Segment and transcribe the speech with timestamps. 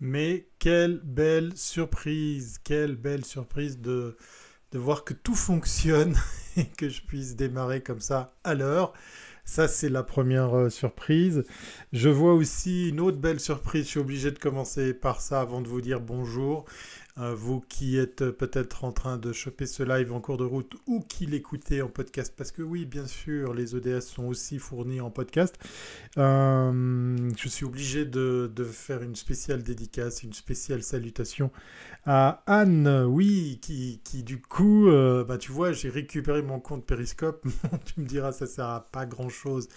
[0.00, 4.16] Mais quelle belle surprise, quelle belle surprise de,
[4.72, 6.16] de voir que tout fonctionne
[6.56, 8.92] et que je puisse démarrer comme ça à l'heure.
[9.44, 11.44] Ça, c'est la première euh, surprise.
[11.92, 13.84] Je vois aussi une autre belle surprise.
[13.84, 16.64] Je suis obligé de commencer par ça avant de vous dire bonjour.
[17.18, 20.74] Euh, vous qui êtes peut-être en train de choper ce live en cours de route
[20.86, 25.00] ou qui l'écoutez en podcast, parce que oui, bien sûr, les ODS sont aussi fournis
[25.00, 25.56] en podcast.
[26.18, 31.50] Euh, je suis obligé de, faire une spéciale dédicace, une spéciale salutation
[32.04, 37.46] à Anne, oui, qui, du coup, euh, bah, tu vois, j'ai récupéré mon compte Periscope.
[37.86, 39.68] tu me diras, ça sert à pas grand-chose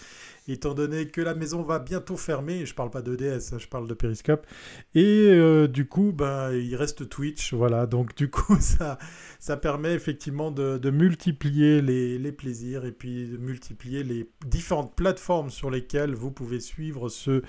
[0.52, 2.66] étant donné que la maison va bientôt fermer.
[2.66, 4.46] Je parle pas de DS, je parle de Periscope.
[4.94, 7.54] Et euh, du coup, ben, il reste Twitch.
[7.54, 8.98] Voilà, donc du coup, ça,
[9.38, 15.70] ça permet effectivement de, multiplier les, plaisirs et puis de multiplier les différentes plateformes sur
[15.70, 17.42] lesquelles vous pouvez suivre ce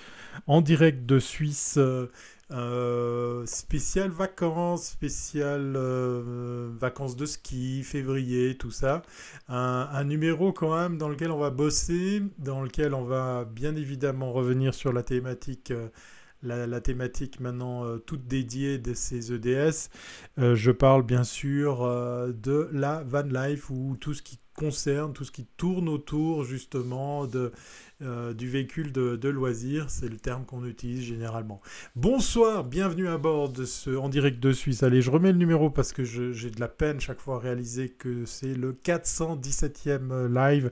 [0.47, 1.75] en direct de Suisse.
[1.77, 2.07] Euh,
[2.51, 9.03] euh, spécial vacances, spécial euh, vacances de ski, février, tout ça.
[9.48, 14.34] Un, numéro quand même dans lequel on va bosser, dans lequel on va bien évidemment
[14.34, 15.71] revenir sur la thématique.
[15.71, 15.87] Euh,
[16.43, 19.91] la, thématique maintenant toute dédiée de ces EDS.
[20.37, 21.85] je parle bien sûr
[22.33, 27.27] de la van life ou tout ce qui concerne, tout ce qui tourne autour justement
[27.27, 27.51] de
[28.04, 31.62] euh, du véhicule de, loisir, c'est le terme qu'on utilise généralement.
[31.96, 34.84] Bonsoir, bienvenue à bord de ce en direct de Suisse.
[34.84, 37.90] Allez, je remets le numéro parce que j'ai de la peine chaque fois à réaliser
[37.90, 40.72] que c'est le 417e live.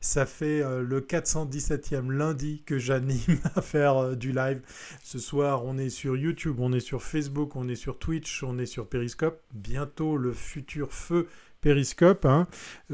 [0.00, 4.62] Ça fait euh, le 417e lundi que j'anime à faire euh, du live.
[5.02, 8.58] Ce soir, on est sur YouTube, on est sur Facebook, on est sur Twitch, on
[8.58, 9.42] est sur Periscope.
[9.52, 11.28] Bientôt le futur feu
[11.60, 12.24] Périscope.
[12.24, 12.46] Hein.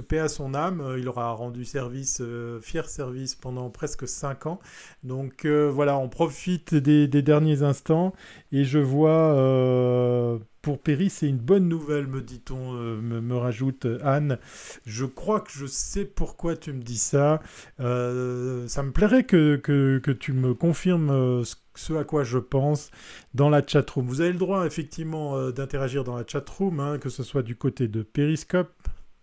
[0.09, 4.47] Paix à son âme, euh, il aura rendu service, euh, fier service pendant presque 5
[4.47, 4.61] ans.
[5.05, 8.13] Donc euh, voilà, on profite des, derniers instants
[8.53, 14.39] et je vois pour Péry, c'est une bonne nouvelle, me dit-on, me, rajoute Anne.
[14.85, 17.41] Je crois que je sais pourquoi tu me dis ça.
[17.79, 21.45] ça me plairait que, que, que tu me confirmes
[21.77, 22.91] ce à quoi je pense
[23.35, 24.07] dans la chatroom.
[24.07, 27.57] Vous avez le droit effectivement euh, d'interagir dans la chatroom, hein, que ce soit du
[27.57, 28.73] côté de Periscope,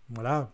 [0.10, 0.52] voilà,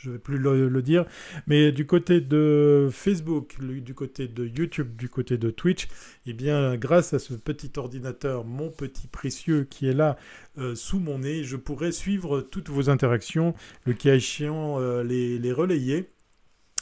[0.00, 1.04] je ne vais plus le, dire,
[1.46, 5.88] mais du côté de Facebook, du côté de YouTube, du côté de Twitch,
[6.26, 10.16] eh bien, grâce à ce petit ordinateur, mon petit précieux qui est là
[10.58, 15.38] euh, sous mon nez, je pourrais suivre toutes vos interactions, le cas échéant, euh, les,
[15.38, 16.10] les relayer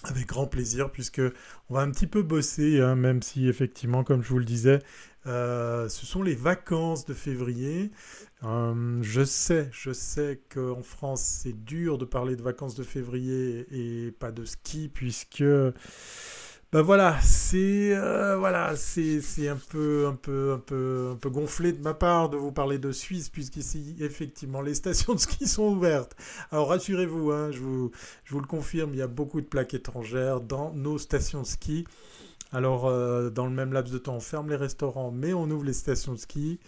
[0.04, 1.22] avec grand plaisir, puisque
[1.68, 4.80] on va un petit peu bosser, hein, même si effectivement, comme je vous le disais,
[5.26, 7.90] euh, ce sont les vacances de février.
[8.44, 13.66] Euh, je sais, je sais qu'en France, c'est dur de parler de vacances de février
[13.70, 15.42] et pas de ski, puisque
[16.72, 21.72] ben voilà, c'est euh, voilà, c'est un peu un peu un peu un peu gonflé
[21.72, 25.68] de ma part de vous parler de Suisse puisqu'ici effectivement les stations de ski sont
[25.68, 26.16] ouvertes.
[26.50, 27.92] Alors rassurez-vous, hein, je vous
[28.24, 31.46] je vous le confirme, il y a beaucoup de plaques étrangères dans nos stations de
[31.46, 31.86] ski.
[32.52, 35.64] Alors euh, dans le même laps de temps, on ferme les restaurants, mais on ouvre
[35.64, 36.58] les stations de ski.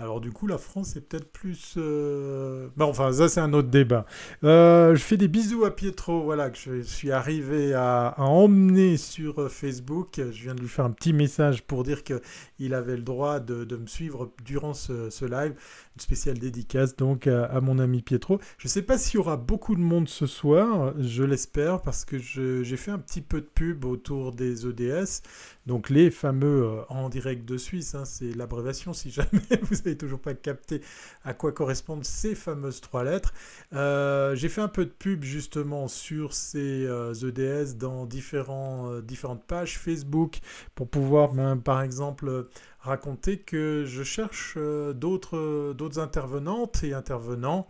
[0.00, 1.74] Alors du coup, la France est peut-être plus...
[1.76, 4.06] Euh, bon, enfin, ça c'est un autre débat.
[4.44, 9.40] Euh, je fais des bisous à Pietro, voilà, que je suis arrivé à, emmener sur
[9.40, 10.14] euh, Facebook.
[10.16, 13.76] Je viens de lui faire un petit message pour dire qu'il avait le droit de,
[13.76, 15.54] me suivre durant ce, live.
[15.96, 18.38] Une spéciale dédicace donc à, mon ami Pietro.
[18.58, 22.04] Je ne sais pas s'il y aura beaucoup de monde ce soir, je l'espère, parce
[22.04, 25.22] que j'ai fait un petit peu de pub autour des ODS.
[25.68, 29.28] Donc les fameux euh, en direct de Suisse, hein, c'est l'abréviation si jamais
[29.62, 30.80] vous toujours pas capté
[31.24, 33.32] à quoi correspondent ces fameuses trois lettres.
[33.72, 39.00] Euh, j'ai fait un peu de pub justement sur ces EDS euh, e dans différents,
[39.00, 40.38] différentes pages Facebook
[40.74, 41.32] pour pouvoir
[41.64, 42.48] par exemple
[42.80, 47.68] raconter que je cherche d'autres intervenantes et intervenants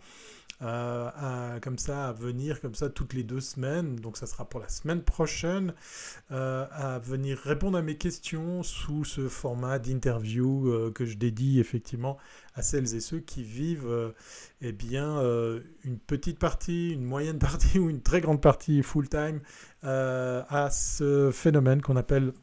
[0.61, 4.59] euh, comme ça, à venir comme ça toutes les deux semaines, donc ça sera pour
[4.59, 5.73] la semaine prochaine,
[6.31, 11.59] euh, à venir répondre à mes questions sous ce format d'interview euh, que je dédie
[11.59, 12.17] effectivement
[12.55, 14.13] à celles et ceux qui vivent
[14.61, 15.21] eh bien,
[15.85, 19.39] une petite partie, une moyenne partie ou une très grande partie full-time
[19.81, 22.33] à ce phénomène qu'on appelle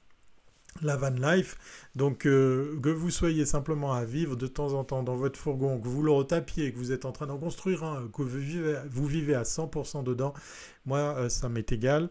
[0.82, 1.56] la van life.
[1.94, 5.78] Donc euh, que vous soyez simplement à vivre de temps en temps dans votre fourgon,
[5.78, 9.34] que vous le retapiez, que vous êtes en train d'en construire un, que vous vivez,
[9.34, 10.34] à 100% dedans,
[10.84, 12.08] moi euh, ça m'est égal.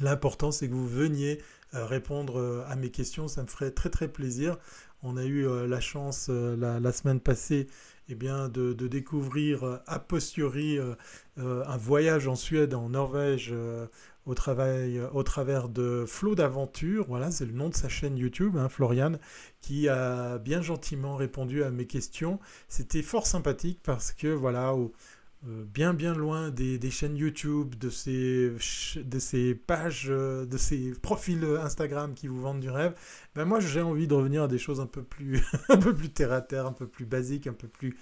[0.00, 1.40] L'important c'est que vous veniez
[1.74, 4.58] euh, répondre à mes questions, ça me ferait très très plaisir.
[5.04, 7.66] On a eu la chance la, semaine passée
[8.08, 10.78] eh bien, de, découvrir a posteriori
[11.36, 13.52] un voyage en Suède, en Norvège,
[14.26, 17.06] au, travail, au travers de Flow d'aventure.
[17.08, 19.12] Voilà, c'est le nom de sa chaîne YouTube, hein, Florian,
[19.60, 22.38] qui a bien gentiment répondu à mes questions.
[22.68, 24.74] C'était fort sympathique parce que voilà,
[25.44, 28.52] euh, bien bien loin des, chaînes YouTube, de ces,
[28.96, 32.94] de ces pages, euh, de ces profils Instagram qui vous vendent du rêve,
[33.34, 36.10] ben moi j'ai envie de revenir à des choses un peu plus, un peu plus
[36.10, 37.96] terre à terre, un peu plus basiques, un peu plus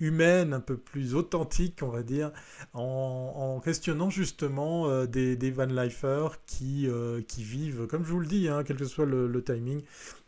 [0.00, 2.30] humaine, un peu plus authentique, on va dire,
[2.72, 8.20] en, questionnant justement euh, des, des van lifers qui, euh, qui vivent, comme je vous
[8.20, 9.82] le dis, hein, quel que soit le, timing,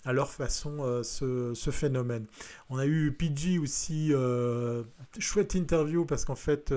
[0.04, 2.26] à leur façon euh, ce, phénomène.
[2.68, 4.12] On a eu PG aussi,
[5.18, 6.74] chouette interview, parce qu'en fait,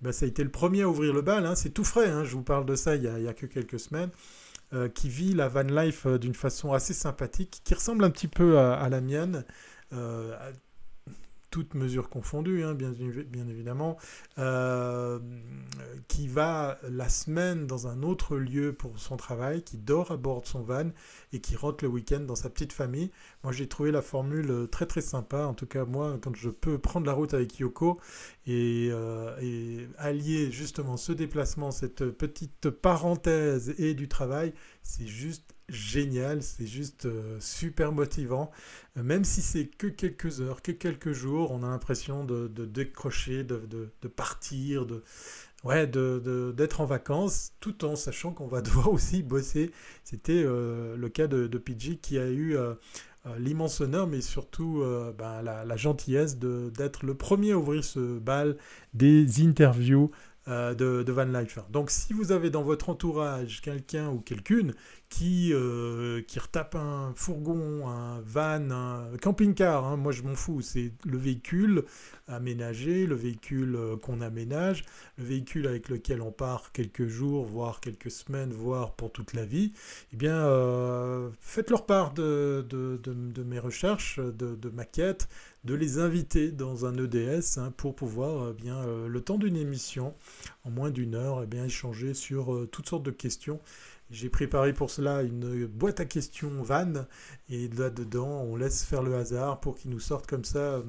[0.00, 2.24] bah, ça a été le premier à ouvrir le bal, hein, c'est tout frais, hein,
[2.24, 4.10] je vous parle de ça il n'y a, que quelques semaines.
[4.94, 8.88] qui vit la van life d'une façon assez sympathique, qui ressemble un petit peu à
[8.88, 9.44] la mienne,
[11.54, 12.92] toutes mesures confondues, hein, bien,
[13.48, 13.96] évidemment,
[14.38, 15.20] euh,
[16.08, 20.42] qui va la semaine dans un autre lieu pour son travail, qui dort à bord
[20.42, 20.90] de son van
[21.32, 23.12] et qui rentre le week-end dans sa petite famille.
[23.44, 25.46] Moi, j'ai trouvé la formule très très sympa.
[25.46, 28.00] En tout cas, moi, quand je peux prendre la route avec Yoko
[28.48, 35.53] et, euh, et allier justement ce déplacement, cette petite parenthèse et du travail, c'est juste
[35.68, 38.50] génial, c'est juste euh, super motivant.
[38.96, 43.44] Euh, même si c'est que quelques heures, que quelques jours, on a l'impression de, décrocher,
[43.44, 43.58] de,
[44.08, 45.02] partir, de
[45.64, 49.70] ouais, d'être en vacances, tout en sachant qu'on va devoir aussi bosser.
[50.04, 52.56] C'était euh, le cas de, PG qui a eu
[53.38, 54.84] l'immense honneur, mais surtout
[55.16, 58.56] ben, la, gentillesse d'être le premier à ouvrir ce bal
[58.92, 60.10] des interviews
[60.46, 61.62] euh, de, Van Lifer.
[61.70, 64.74] Donc si vous avez dans votre entourage quelqu'un ou quelqu'une
[65.14, 70.60] qui, euh, qui retape un fourgon, un van, un camping-car, hein, moi je m'en fous,
[70.60, 71.84] c'est le véhicule
[72.26, 74.84] aménagé, le véhicule euh, qu'on aménage,
[75.18, 79.44] le véhicule avec lequel on part quelques jours, voire quelques semaines, voire pour toute la
[79.44, 79.72] vie,
[80.12, 80.34] eh bien
[81.40, 85.28] faites leur part de, de, mes recherches, de, de maquettes,
[85.64, 90.14] de les inviter dans un EDS hein, pour pouvoir bien, euh, le temps d'une émission,
[90.64, 93.60] en moins d'une heure, eh bien, échanger sur euh, toutes sortes de questions.
[94.14, 96.92] J'ai préparé pour cela une boîte à questions van
[97.50, 100.82] et là-dedans on laisse faire le hasard pour qu'il nous sorte comme ça, euh,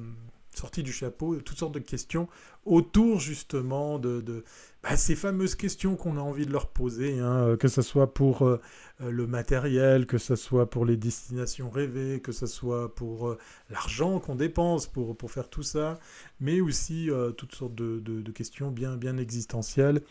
[0.54, 2.28] sorti du chapeau, toutes sortes de questions
[2.64, 4.44] autour justement de,
[4.82, 8.42] bah, ces fameuses questions qu'on a envie de leur poser, hein, que ce soit pour
[8.42, 8.60] euh,
[9.00, 13.38] le matériel, que ce soit pour les destinations rêvées, que ce soit pour euh,
[13.70, 15.98] l'argent qu'on dépense pour, pour faire tout ça,
[16.40, 20.02] mais aussi euh, toutes sortes de, de, questions bien, bien existentielles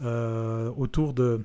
[0.00, 1.44] autour de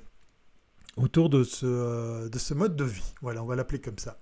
[0.98, 3.14] autour de ce, de ce mode de vie.
[3.22, 4.20] Voilà, on va l'appeler comme ça.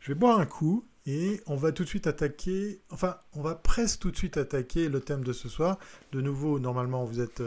[0.00, 3.54] Je vais boire un coup et on va tout de suite attaquer, enfin, on va
[3.54, 5.78] presque tout de suite attaquer le thème de ce soir.
[6.12, 7.42] De nouveau, normalement, vous êtes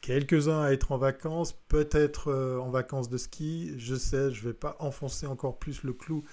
[0.00, 3.74] quelques-uns à être en vacances, peut-être euh, en vacances de ski.
[3.78, 6.24] Je sais, je ne vais pas enfoncer encore plus le clou,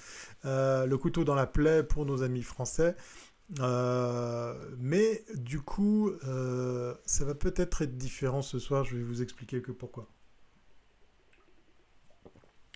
[0.46, 2.96] euh, le couteau dans la plaie pour nos amis français.
[3.60, 6.12] Euh, mais du coup,
[7.06, 8.84] ça va peut-être être différent ce soir.
[8.84, 10.08] Je vais vous expliquer que pourquoi.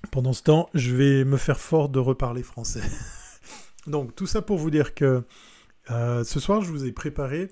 [0.09, 2.81] Pendant ce temps, je vais me faire fort de reparler français.
[3.87, 5.23] Donc, tout ça pour vous dire que
[5.87, 7.49] ce soir, je vous ai préparé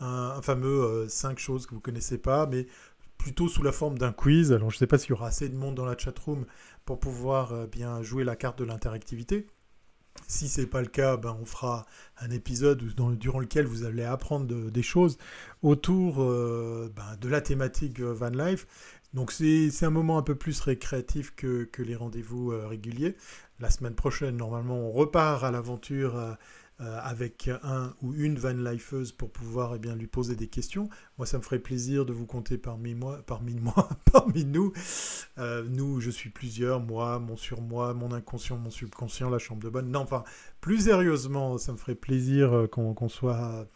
[0.00, 2.66] un, fameux 5 euh, choses que vous connaissez pas, mais
[3.18, 4.52] plutôt sous la forme d'un quiz.
[4.52, 6.46] Alors je ne sais pas s'il y aura assez de monde dans la chatroom
[6.84, 9.46] pour pouvoir euh, bien jouer la carte de l'interactivité.
[10.26, 11.86] Si ce n'est pas le cas, ben, on fera
[12.18, 12.82] un épisode
[13.16, 15.18] durant lequel vous allez apprendre des choses
[15.62, 18.66] autour euh, ben, de la thématique Van Life.
[19.14, 23.16] Donc c'est un moment un peu plus récréatif que, que les rendez-vous réguliers.
[23.58, 26.36] La semaine prochaine, normalement, on repart à l'aventure
[26.82, 30.88] euh, avec un ou une van lifeuse pour pouvoir eh bien, lui poser des questions.
[31.18, 34.72] Moi, ça me ferait plaisir de vous compter parmi moi, parmi moi, parmi nous.
[35.36, 39.68] Euh, nous, je suis plusieurs, moi, mon surmoi, mon inconscient, mon subconscient, la chambre de
[39.68, 39.90] bonne.
[39.90, 40.24] Non, enfin,
[40.62, 43.68] plus sérieusement, ça me ferait plaisir euh, qu'on soit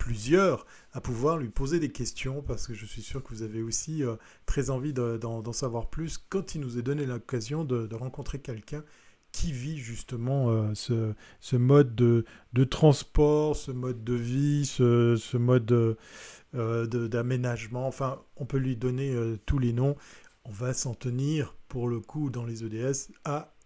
[0.00, 3.62] plusieurs à pouvoir lui poser des questions parce que je suis sûr que vous avez
[3.62, 4.02] aussi
[4.46, 8.82] très envie d'en savoir plus quand il nous est donné l'occasion de, rencontrer quelqu'un
[9.32, 15.96] qui vit justement euh, ce, mode de, transport, ce mode de vie, ce, mode
[16.54, 17.86] euh, d'aménagement.
[17.86, 19.96] Enfin, on peut lui donner euh, tous les noms.
[20.44, 23.12] On va s'en tenir pour le coup dans les EDS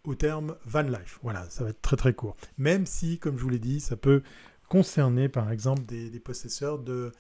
[0.05, 1.19] au terme van life.
[1.23, 2.37] Voilà, ça va être très très court.
[2.59, 4.23] Même si, comme je vous l'ai dit, ça peut
[4.75, 7.12] concerner par exemple des, possesseurs de,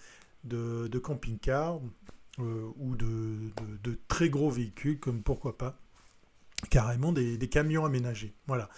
[0.42, 1.78] de, camping-cars
[2.38, 3.36] ou de,
[3.84, 5.78] de, très gros véhicules, comme pourquoi pas
[6.68, 8.34] carrément des, camions aménagés.
[8.48, 8.68] Voilà.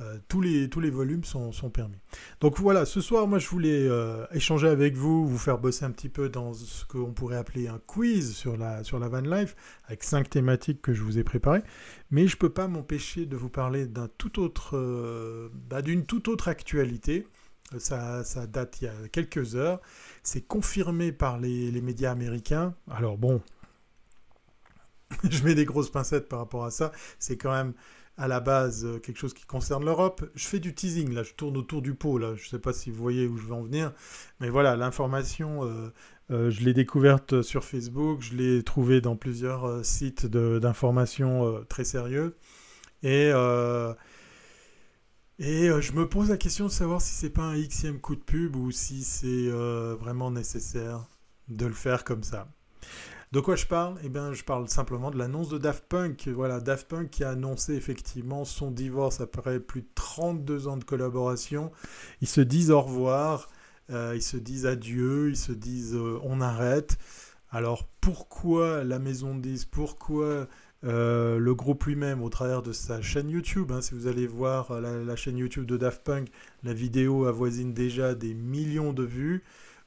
[0.00, 1.98] Euh, tous, les, tous les volumes sont, permis.
[2.40, 5.90] Donc voilà, ce soir, moi je voulais euh, échanger avec vous, vous faire bosser un
[5.90, 9.54] petit peu dans ce qu'on pourrait appeler un quiz sur la, sur la van life,
[9.86, 11.62] avec cinq thématiques que je vous ai préparées.
[12.10, 14.32] Mais je ne peux pas m'empêcher de vous parler d'un tout
[14.72, 17.26] euh, bah, d'une toute autre actualité.
[17.78, 19.80] Ça, date il y a quelques heures.
[20.22, 22.74] C'est confirmé par les, médias américains.
[22.90, 23.40] Alors bon,
[25.30, 26.92] je mets des grosses pincettes par rapport à ça.
[27.18, 27.74] C'est quand même
[28.16, 30.24] à la base euh, quelque chose qui concerne l'Europe.
[30.34, 32.34] Je fais du teasing, là, je tourne autour du pot, là.
[32.36, 33.92] Je ne sais pas si vous voyez où je vais en venir.
[34.38, 35.92] Mais voilà, l'information, euh,
[36.30, 42.36] euh, je l'ai découverte sur Facebook, je l'ai trouvée dans plusieurs sites d'information très sérieux.
[43.02, 43.32] Et,
[45.38, 48.20] et je me pose la question de savoir si c'est pas un xème coup de
[48.20, 49.48] pub ou si c'est
[49.98, 51.06] vraiment nécessaire
[51.48, 52.48] de le faire comme ça.
[53.34, 53.96] De quoi je parle?
[54.04, 56.28] Eh bien, je parle simplement de l'annonce de Daft Punk.
[56.28, 60.84] Voilà, Daft Punk qui a annoncé effectivement son divorce après plus de 32 ans de
[60.84, 61.72] collaboration.
[62.20, 63.48] Ils se disent au revoir,
[63.90, 66.96] euh, ils se disent adieu, ils se disent euh, on arrête.
[67.50, 70.46] Alors pourquoi la maison de 10 Pourquoi
[70.84, 73.72] euh, le groupe lui-même au travers de sa chaîne YouTube.
[73.72, 76.28] Hein, si vous allez voir la, chaîne YouTube de Daft Punk,
[76.62, 79.42] la vidéo avoisine déjà des millions de vues.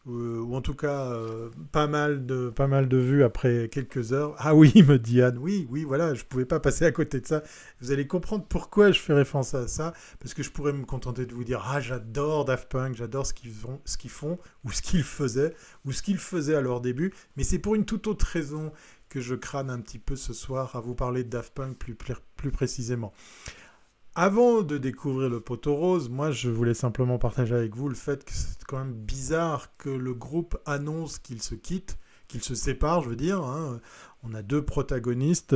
[0.10, 4.14] Euh, ou en tout cas euh, pas, mal de, pas mal de vues après quelques
[4.14, 4.36] heures.
[4.38, 7.20] Ah oui, me dit Anne, oui, oui, voilà, je ne pouvais pas passer à côté
[7.20, 7.44] de ça.
[7.82, 11.26] Vous allez comprendre pourquoi je fais référence à ça, parce que je pourrais me contenter
[11.26, 13.52] de vous dire, ah j'adore Daft Punk, j'adore ce qu'ils
[13.84, 17.44] ce qu'ils font, ou ce qu'ils faisaient, ou ce qu'ils faisaient à leur début, mais
[17.44, 18.72] c'est pour une toute autre raison
[19.10, 22.52] que je crâne un petit peu ce soir à vous parler de Daft Punk plus,
[22.52, 23.14] précisément.
[24.16, 28.26] Avant de découvrir le poteau rose, moi je voulais simplement partager avec vous le fait
[28.26, 33.04] que c'est quand même bizarre que le groupe annonce qu'il se quitte, qu'il se sépare,
[33.04, 33.44] je veux dire.
[33.44, 33.80] Hein.
[34.24, 35.56] On a deux protagonistes.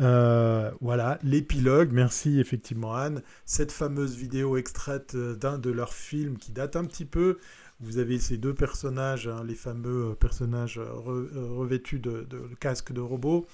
[0.00, 3.22] Euh, voilà, l'épilogue, merci effectivement Anne.
[3.44, 7.38] Cette fameuse vidéo extraite d'un de leurs films qui date un petit peu.
[7.80, 13.00] Vous avez ces deux personnages, hein, les fameux personnages revêtus de, de, de casques de
[13.00, 13.46] robots.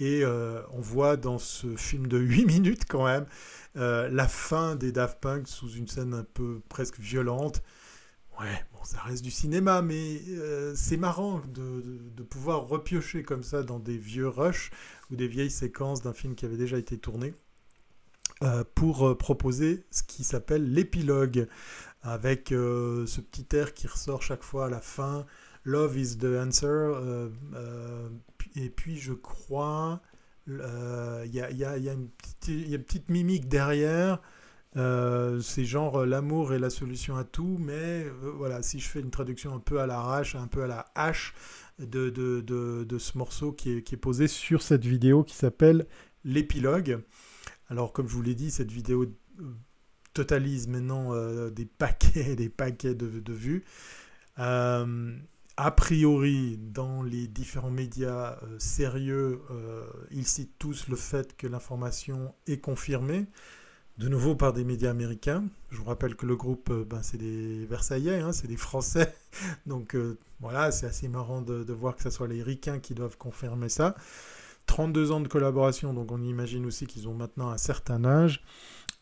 [0.00, 3.26] Et euh, on voit dans ce film de 8 minutes quand même
[3.76, 7.62] euh, la fin des Daft Punk sous une scène un peu presque violente.
[8.40, 13.64] Ouais, bon, ça reste du cinéma, mais euh, c'est marrant de, pouvoir repiocher comme ça
[13.64, 14.70] dans des vieux rushs
[15.10, 17.34] ou des vieilles séquences d'un film qui avait déjà été tourné
[18.76, 21.48] pour proposer ce qui s'appelle l'épilogue,
[22.02, 25.26] avec ce petit air qui ressort chaque fois à la fin.
[25.64, 26.94] Love is the answer,
[28.56, 30.00] et puis je crois,
[30.46, 34.20] il y, a, une petite mimique derrière.
[34.76, 38.88] Euh, c'est genre euh, l'amour est la solution à tout, mais euh, voilà, si je
[38.88, 41.34] fais une traduction un peu à l'arrache, un peu à la hache
[41.78, 42.12] de,
[42.98, 45.86] ce morceau qui est, posé sur cette vidéo qui s'appelle
[46.24, 47.02] l'épilogue.
[47.68, 49.06] Alors, comme je vous l'ai dit, cette vidéo
[50.18, 51.12] totalise maintenant
[51.50, 53.64] des paquets des paquets de, vues
[55.58, 61.48] a priori, dans les différents médias euh, sérieux, euh, ils citent tous le fait que
[61.48, 63.26] l'information est confirmée,
[63.98, 65.44] de nouveau par des médias américains.
[65.70, 69.12] Je vous rappelle que le groupe, euh, ben, c'est des Versaillais, hein, c'est des Français.
[69.66, 69.96] Donc
[70.38, 73.68] voilà, c'est assez marrant de, de, voir que ce soit les Ricains qui doivent confirmer
[73.68, 73.96] ça.
[74.66, 78.44] 32 ans de collaboration, donc on imagine aussi qu'ils ont maintenant un certain âge.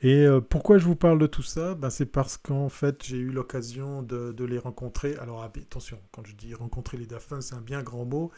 [0.03, 1.75] Et euh, pourquoi je vous parle de tout ça?
[1.75, 5.17] Ben, C'est parce qu'en fait, j'ai eu l'occasion de, les rencontrer.
[5.17, 8.31] Alors attention, quand je dis rencontrer les Daphins, c'est un bien grand mot.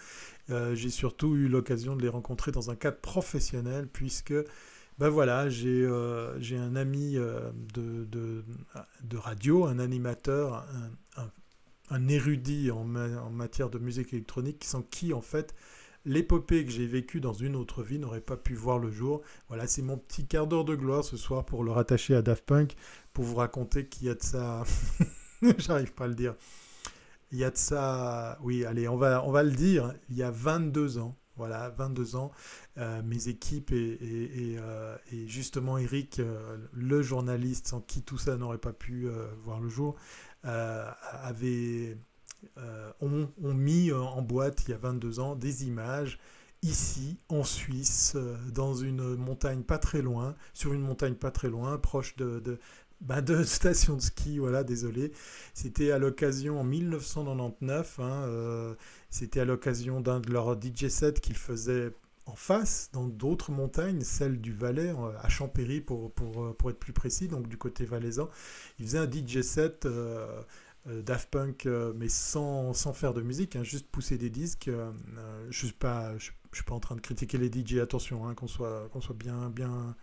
[0.51, 4.35] Euh, j'ai surtout eu l'occasion de les rencontrer dans un cadre professionnel, puisque
[4.99, 10.65] ben voilà, j'ai euh, un ami de, de, radio, un animateur,
[11.91, 15.55] un, érudit en, en, matière de musique électronique, sans qui en fait
[16.05, 19.23] l'épopée que j'ai vécue dans une autre vie n'aurait pas pu voir le jour.
[19.49, 22.45] Voilà, c'est mon petit quart d'heure de gloire ce soir pour le rattacher à Daft
[22.45, 22.77] Punk,
[23.13, 24.65] pour vous raconter qu'il y a de ça...
[25.59, 26.35] J'arrive pas à le dire.
[27.31, 28.39] Il y a de ça...
[28.43, 29.95] Oui, allez, on va, on va le dire.
[30.09, 32.33] Il y a 22 ans, voilà, 22 ans,
[32.79, 38.59] euh, mes équipes et, euh, justement Eric, euh, le journaliste sans qui tout ça n'aurait
[38.59, 39.09] pas pu
[39.45, 39.95] voir le jour,
[40.43, 41.97] avaient
[42.59, 46.19] euh, ont, mis euh, en boîte il y a 22 ans des images
[46.63, 51.49] ici en Suisse, euh, dans une montagne pas très loin, sur une montagne pas très
[51.49, 52.59] loin, proche de, de,
[53.01, 55.13] bah, de station de ski, voilà, désolé.
[55.55, 58.77] C'était à l'occasion en 1999, hein,
[59.11, 61.93] c'était à l'occasion d'un de leurs DJ sets qu'ils faisaient
[62.27, 64.93] en face, dans d'autres montagnes, celle du Valais,
[65.23, 68.29] à Champéry pour, pour, pour, être plus précis, donc du côté valaisan.
[68.79, 69.87] Ils faisaient un DJ set
[70.89, 74.69] Daft Punk, euh, mais sans, sans, faire de musique, hein, juste pousser des disques.
[74.69, 74.91] Euh,
[75.51, 78.35] je ne suis, pas, je, suis pas en train de critiquer les DJ, attention, hein,
[78.35, 79.95] qu'on soit, soit bien, bien,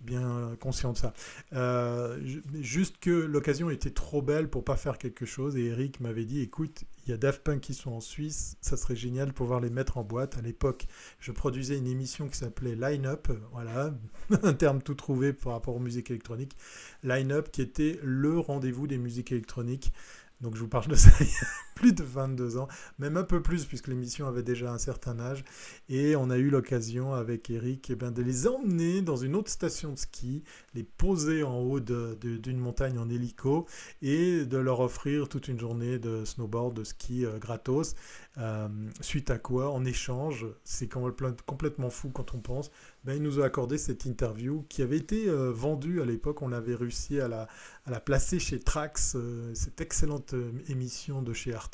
[0.00, 1.12] bien conscient de ça.
[1.52, 2.18] Euh,
[2.60, 6.40] juste que l'occasion était trop belle pour pas faire quelque chose et Eric m'avait dit
[6.40, 9.60] écoute, il y a Daft Punk qui sont en Suisse, ça serait génial de pouvoir
[9.60, 10.38] les mettre en boîte.
[10.38, 10.86] À l'époque,
[11.18, 13.94] je produisais une émission qui s'appelait Line Up, voilà,
[14.42, 16.56] un terme tout trouvé par rapport aux musiques électroniques.
[17.02, 19.92] Line Up qui était le rendez-vous des musiques électroniques.
[20.40, 21.10] Donc je vous parle de ça
[21.80, 22.68] plus de 22 ans,
[22.98, 25.44] même un peu plus puisque l'émission avait déjà un certain âge.
[25.88, 29.50] Et on a eu l'occasion avec Eric eh ben, de les emmener dans une autre
[29.50, 30.44] station de ski,
[30.74, 33.66] les poser en haut d'une montagne en hélico
[34.02, 37.94] et de leur offrir toute une journée de snowboard, de ski euh, gratos.
[38.38, 38.68] Euh,
[39.00, 42.70] suite à quoi, en échange, c'est complètement fou quand on pense,
[43.04, 46.42] ben, il nous a accordé cette interview qui avait été euh, vendue à l'époque.
[46.42, 47.48] On avait réussi à la,
[47.86, 49.16] à la placer chez Trax,
[49.54, 50.34] cette excellente
[50.68, 51.69] émission de chez Arte,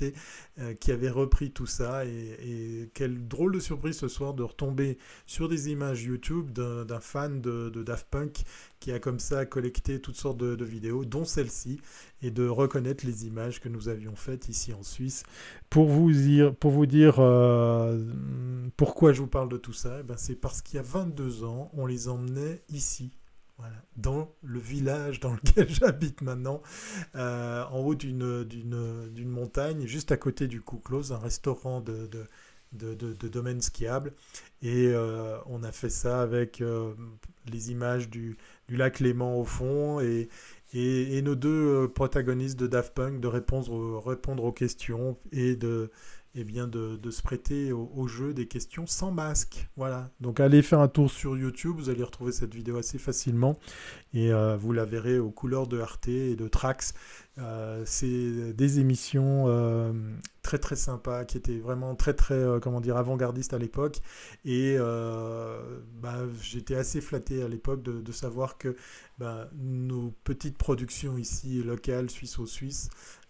[0.81, 2.05] qui avait repris tout ça.
[2.07, 7.01] Et, et, quelle drôle de surprise ce soir de retomber sur des images YouTube d'un
[7.01, 8.45] fan de, Daft Punk
[8.81, 11.81] qui a comme ça collecté toutes sortes de, vidéos, dont celle-ci,
[12.23, 15.25] et de reconnaître les images que nous avions faites ici en Suisse.
[15.71, 18.05] Pour vous dire, pour vous dire euh,
[18.77, 21.45] pourquoi je vous parle de tout ça, eh ben c'est parce qu'il y a 22
[21.45, 23.13] ans, on les emmenait ici,
[23.97, 26.63] dans le village dans lequel j'habite maintenant,
[27.15, 32.09] euh, en haut d'une montagne, juste à côté du Close, un restaurant de,
[32.73, 34.13] domaine skiable.
[34.63, 36.63] Et euh, on a fait ça avec
[37.51, 38.37] les images du,
[38.69, 40.29] lac Léman au fond et,
[41.23, 45.91] nos deux euh, protagonistes de Daft Punk de répondre, répondre aux questions et de,
[46.39, 49.69] eh bien de, se prêter au, jeu des questions sans masque.
[49.77, 50.11] Voilà.
[50.21, 53.59] Donc allez faire un tour sur YouTube, vous allez retrouver cette vidéo assez facilement
[54.13, 56.93] et euh, vous la verrez aux couleurs de Arte et de Trax.
[57.39, 59.93] Euh, c'est des émissions euh,
[60.43, 64.01] très très sympas qui étaient vraiment très très comment dire avant-gardistes à l'époque
[64.45, 68.77] et bah, j'étais assez flatté à l'époque de, savoir que
[69.19, 72.11] bah, nos petites productions ici locales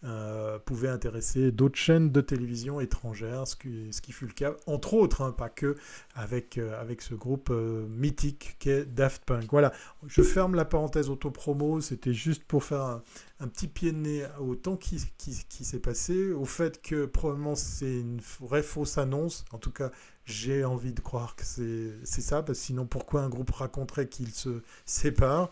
[0.02, 5.22] suisses-au-suisse pouvaient intéresser d'autres chaînes de télévision étrangères ce qui, fut le cas entre autres
[5.22, 5.76] hein, pas que
[6.14, 9.72] avec, avec ce groupe mythique qu'est Daft Punk voilà
[10.06, 13.00] je ferme la parenthèse auto-promo c'était juste pour faire
[13.40, 18.00] un, petit pied de nez au temps qui, s'est passé, au fait que probablement c'est
[18.00, 19.44] une vraie fausse annonce.
[19.52, 19.90] En tout cas,
[20.24, 24.30] j'ai envie de croire que c'est ça, parce que sinon pourquoi un groupe raconterait qu'il
[24.32, 25.50] se sépare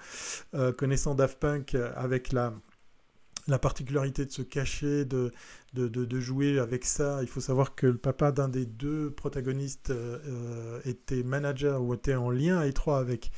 [0.54, 2.54] euh, Connaissant Daft Punk avec la,
[3.46, 5.30] la particularité de se cacher, de,
[6.20, 7.18] jouer avec ça.
[7.22, 11.94] Il faut savoir que le papa d'un des deux protagonistes euh, euh, était manager ou
[11.94, 13.30] était en lien étroit avec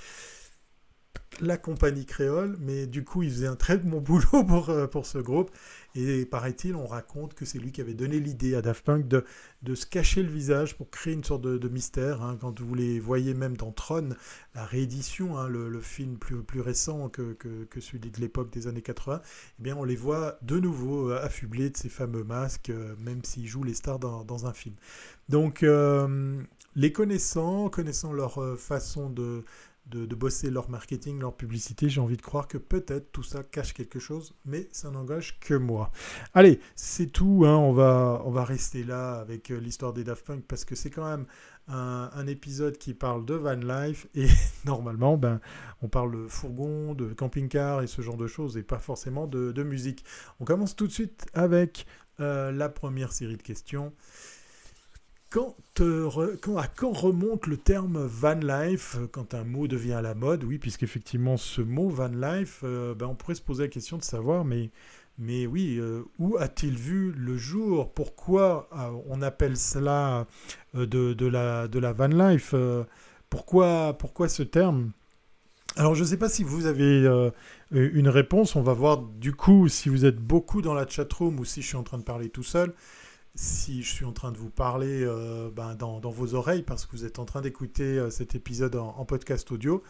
[1.40, 5.06] la compagnie créole, mais du coup, il faisait un très bon boulot pour, euh, pour
[5.06, 5.50] ce groupe.
[5.94, 9.24] Et paraît-il, on raconte que c'est lui qui avait donné l'idée à Daft Punk de,
[9.62, 12.22] de, se cacher le visage pour créer une sorte de, mystère.
[12.22, 12.36] Hein.
[12.38, 14.10] Quand vous les voyez même dans Tron,
[14.54, 18.82] la réédition, hein, le, film plus, plus récent que, que, celui de l'époque des années
[18.82, 19.22] 80,
[19.58, 23.24] eh bien, on les voit de nouveau euh, affublés de ces fameux masques, euh, même
[23.24, 24.74] s'ils jouent les stars dans, dans un film.
[25.30, 25.64] Donc,
[26.76, 29.44] les connaissant, connaissant leur façon de
[29.86, 33.72] de, bosser leur marketing, leur publicité, j'ai envie de croire que peut-être tout ça cache
[33.72, 35.90] quelque chose, mais ça n'engage que moi.
[36.34, 40.26] Allez, c'est tout, hein, on, va, on va rester là avec euh, l'histoire des Daft
[40.26, 41.26] Punk parce que c'est quand même
[41.68, 44.26] un, épisode qui parle de van life et
[44.64, 45.40] normalement, ben,
[45.82, 49.62] on parle de fourgon, de camping-car et ce genre de choses et pas forcément de,
[49.62, 50.04] musique.
[50.40, 51.86] On commence tout de suite avec
[52.20, 53.92] euh, la première série de questions.
[55.36, 55.54] Quand,
[56.56, 60.44] à quand remonte le terme van life euh, quand un mot devient à la mode?
[60.44, 64.02] Oui, puisqu'effectivement, ce mot van life, euh, ben, on pourrait se poser la question de
[64.02, 64.70] savoir, mais,
[65.18, 67.92] mais oui, euh, où a-t-il vu le jour?
[67.92, 68.70] Pourquoi
[69.10, 70.26] on appelle cela
[70.72, 72.54] de, de, la, de la van life?
[73.28, 74.92] Pourquoi, pourquoi ce terme?
[75.76, 77.30] Alors je ne sais pas si vous avez
[77.72, 81.44] une réponse, on va voir du coup si vous êtes beaucoup dans la chatroom ou
[81.44, 82.72] si je suis en train de parler tout seul
[83.36, 86.92] si je suis en train de vous parler euh, ben, dans, vos oreilles parce que
[86.92, 89.82] vous êtes en train d'écouter euh, cet épisode en, podcast audio.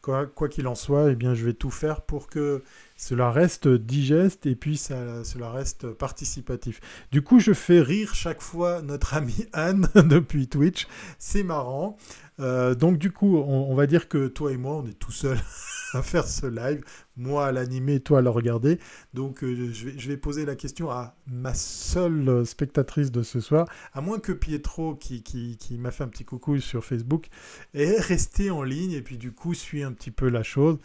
[0.00, 2.62] Quoi qu'il en soit, eh bien, je vais tout faire pour que
[2.96, 6.80] cela reste digeste et puis ça, cela reste participatif.
[7.10, 10.86] Du coup, je fais rire chaque fois notre amie Anne depuis Twitch.
[11.18, 11.96] C'est marrant.
[12.40, 15.38] Euh, donc du coup, on, va dire que toi et moi, on est tout seuls
[15.94, 16.82] à faire ce live,
[17.16, 18.78] moi à l'animer, toi à le regarder.
[19.12, 24.00] Donc euh, je, vais, poser la question à ma seule spectatrice de ce soir, à
[24.00, 27.28] moins que Pietro, qui, qui, qui m'a fait un petit coucou sur Facebook,
[27.74, 30.78] est resté en ligne et puis du coup suit un petit peu la chose.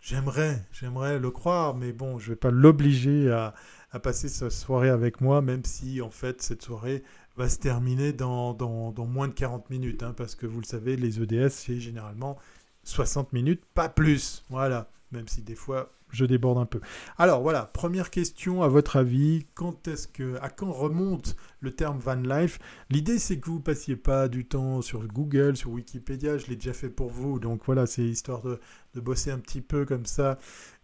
[0.00, 3.54] J'aimerais, j'aimerais le croire, mais bon, je vais pas l'obliger à,
[3.92, 7.02] à passer sa soirée avec moi, même si en fait cette soirée
[7.36, 10.96] va se terminer dans, dans, moins de 40 minutes, hein, parce que vous le savez,
[10.96, 12.38] les EDS, c'est généralement
[12.84, 14.44] 60 minutes, pas plus.
[14.50, 16.80] Voilà, même si des fois je déborde un peu.
[17.18, 21.98] Alors voilà, première question à votre avis, quand est-ce que à quand remonte le terme
[21.98, 22.58] van life?
[22.90, 26.72] L'idée c'est que vous passiez pas du temps sur Google, sur Wikipédia, je l'ai déjà
[26.72, 28.58] fait pour vous, donc voilà, c'est histoire de,
[29.00, 30.38] bosser un petit peu comme ça.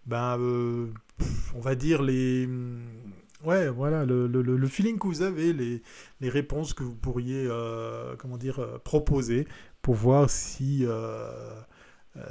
[0.07, 0.87] Ben, euh,
[1.55, 2.49] on va dire les
[3.45, 5.83] Ouais, voilà, le, feeling que vous avez, les,
[6.29, 9.47] réponses que vous pourriez, euh, comment dire, euh, proposer
[9.83, 10.87] pour voir si,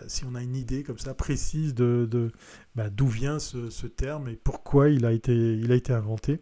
[0.07, 2.31] si on a une idée comme ça précise de,
[2.75, 6.39] bah, d'où vient ce, terme et pourquoi il a, été, il a été inventé.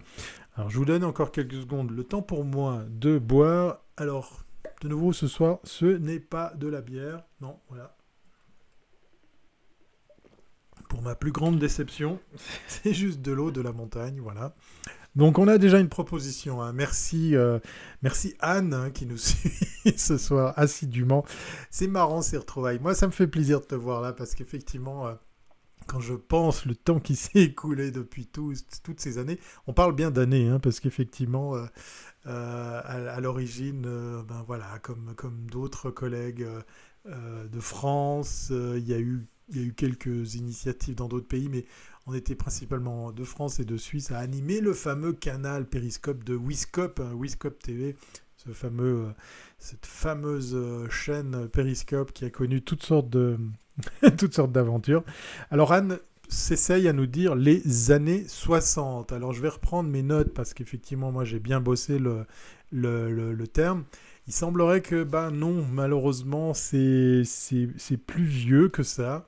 [0.56, 3.82] Alors, je vous donne encore quelques secondes le temps pour moi de boire.
[3.98, 4.46] Alors,
[4.82, 7.24] de nouveau, ce soir, ce n'est pas de la bière.
[7.42, 7.96] Non, voilà.
[10.90, 12.20] Pour ma plus grande déception,
[12.68, 14.56] c'est juste de l'eau de la montagne, voilà.
[15.16, 16.62] Donc on a déjà une proposition.
[16.62, 16.74] Hein.
[16.74, 17.60] Merci, euh,
[18.02, 19.52] merci Anne hein, qui nous suit
[19.96, 21.26] ce soir assidûment.
[21.70, 22.80] C'est marrant ces retrouvailles.
[22.80, 25.14] Moi, ça me fait plaisir de te voir là parce qu'effectivement, euh,
[25.86, 30.12] quand je pense le temps qui s'est écoulé depuis toutes ces années, on parle bien
[30.12, 33.84] d'années hein, parce qu'effectivement, euh, à, l'origine,
[34.28, 36.48] ben voilà, comme comme d'autres collègues
[37.06, 41.50] de France, il y a eu il y a eu quelques initiatives dans d'autres pays,
[41.50, 41.66] mais
[42.06, 46.36] on était principalement de France et de Suisse à animer le fameux canal périscope de
[46.36, 47.96] Wiscope, hein, Wiscope TV,
[48.38, 49.12] ce fameux, euh,
[49.58, 53.38] cette fameuse euh, chaîne périscope qui a connu toutes sortes de
[54.18, 55.04] toutes sortes d'aventures.
[55.50, 59.12] Alors Anne s'essaye à nous dire les années 60.
[59.12, 62.26] Alors je vais reprendre mes notes parce qu'effectivement moi j'ai bien bossé le,
[62.72, 63.86] le, le terme.
[64.28, 67.24] Il semblerait que, ben non, malheureusement, c'est
[68.08, 69.28] plus vieux que ça.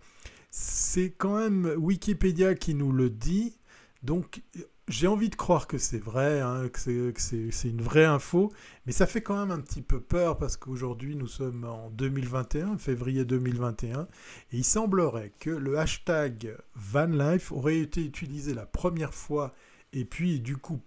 [0.57, 3.57] C'est quand même Wikipédia qui nous le dit.
[4.03, 4.41] Donc,
[4.87, 8.53] j'ai envie de croire que c'est vrai, hein, que c'est une vraie info,
[8.85, 12.77] mais ça fait quand même un petit peu peur parce qu'aujourd'hui nous sommes en 2021,
[12.77, 14.07] février 2021, et
[14.53, 19.53] il semblerait que le hashtag VanLife aurait été utilisé la première fois
[19.95, 20.77] et puis du coup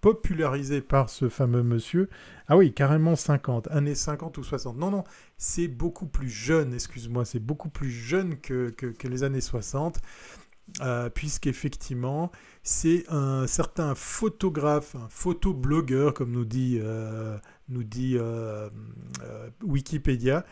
[0.00, 2.10] popularisé par ce fameux monsieur.
[2.48, 4.76] Ah oui, carrément 50, années 50 ou 60.
[4.76, 5.04] Non, non,
[5.38, 10.00] c'est beaucoup plus jeune, excuse-moi, c'est beaucoup plus jeune que, que, les années 60,
[10.80, 12.32] euh, puisqu'effectivement,
[12.64, 18.68] c'est un certain photographe, un photoblogueur, comme nous dit, euh, nous dit euh,
[19.62, 20.44] Wikipédia,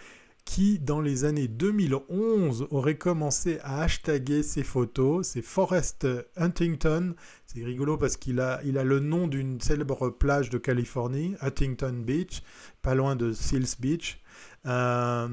[0.48, 5.28] qui, dans les années 2011, aurait commencé à hashtaguer ses photos.
[5.28, 7.14] C'est Forrest Huntington.
[7.44, 12.02] C'est rigolo parce qu'il a, il a le nom d'une célèbre plage de Californie, Huntington
[12.02, 12.42] Beach,
[12.80, 14.22] pas loin de Seals Beach.
[14.64, 15.28] Euh,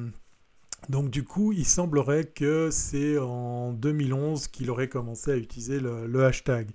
[0.89, 6.25] donc du coup, il semblerait que c'est en 2011 qu'il aurait commencé à utiliser le,
[6.25, 6.71] hashtag.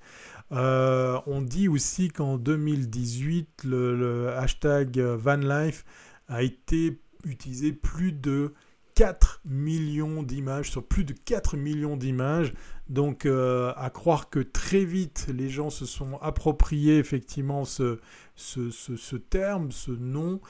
[0.50, 5.84] Euh, on dit aussi qu'en 2018, le, le hashtag VanLife
[6.26, 8.54] a été utilisé plus de
[8.94, 12.52] 4 millions d'images, sur plus de 4 millions d'images.
[12.88, 17.98] Donc euh, à croire que très vite les gens se sont appropriés effectivement ce,
[18.36, 20.40] ce, terme, ce nom.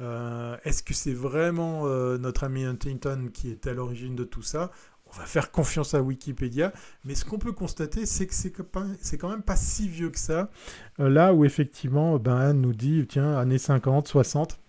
[0.00, 4.42] Euh, est-ce que c'est vraiment euh, notre ami Huntington qui est à l'origine de tout
[4.42, 4.70] ça?
[5.12, 6.72] On va faire confiance à Wikipédia,
[7.04, 10.50] mais ce qu'on peut constater, c'est que c'est quand même pas si vieux que ça.
[10.98, 14.59] là où effectivement, ben, Anne nous dit, tiens, années 50, 60,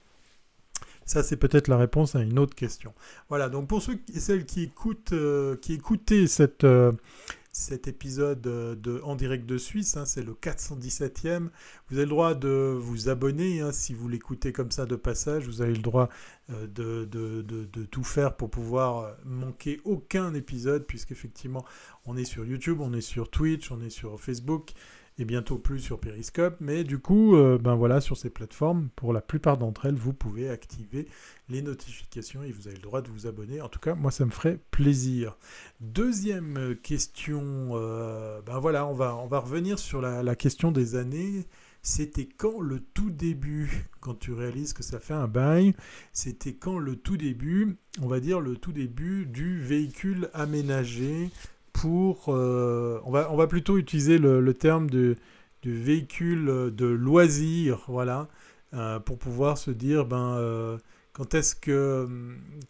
[1.11, 2.93] ça, c'est peut-être la réponse à une autre question.
[3.27, 6.23] Voilà, donc pour ceux et celles qui écoutent, euh, écoutaient
[6.63, 6.93] euh,
[7.51, 11.49] cet épisode euh, en direct de Suisse, hein, c'est le 417e,
[11.89, 15.47] vous avez le droit de vous abonner, hein, si vous l'écoutez comme ça de passage,
[15.47, 16.07] vous avez le droit
[16.47, 21.65] de, de, de, tout faire pour pouvoir manquer aucun épisode, puisqu'effectivement,
[22.05, 24.71] on est sur YouTube, on est sur Twitch, on est sur Facebook,
[25.25, 26.55] bientôt plus sur Periscope.
[26.59, 30.13] Mais du coup, euh, ben voilà, sur ces plateformes, pour la plupart d'entre elles, vous
[30.13, 31.07] pouvez activer
[31.49, 33.61] les notifications et vous avez le droit de vous abonner.
[33.61, 35.37] En tout cas, moi, ça me ferait plaisir.
[35.79, 41.45] Deuxième question, euh, ben voilà, on va, on va revenir sur la, question des années.
[41.83, 45.73] C'était quand le tout début, quand tu réalises que ça fait un bail,
[46.13, 51.31] c'était quand le tout début, on va dire le tout début du véhicule aménagé?
[51.73, 52.25] Pour...
[52.29, 55.17] Euh, on, va, on va plutôt utiliser le, terme de,
[55.63, 58.27] véhicule de loisir, voilà,
[58.73, 60.77] euh, pour pouvoir se dire, ben, euh,
[61.13, 62.07] quand est-ce que,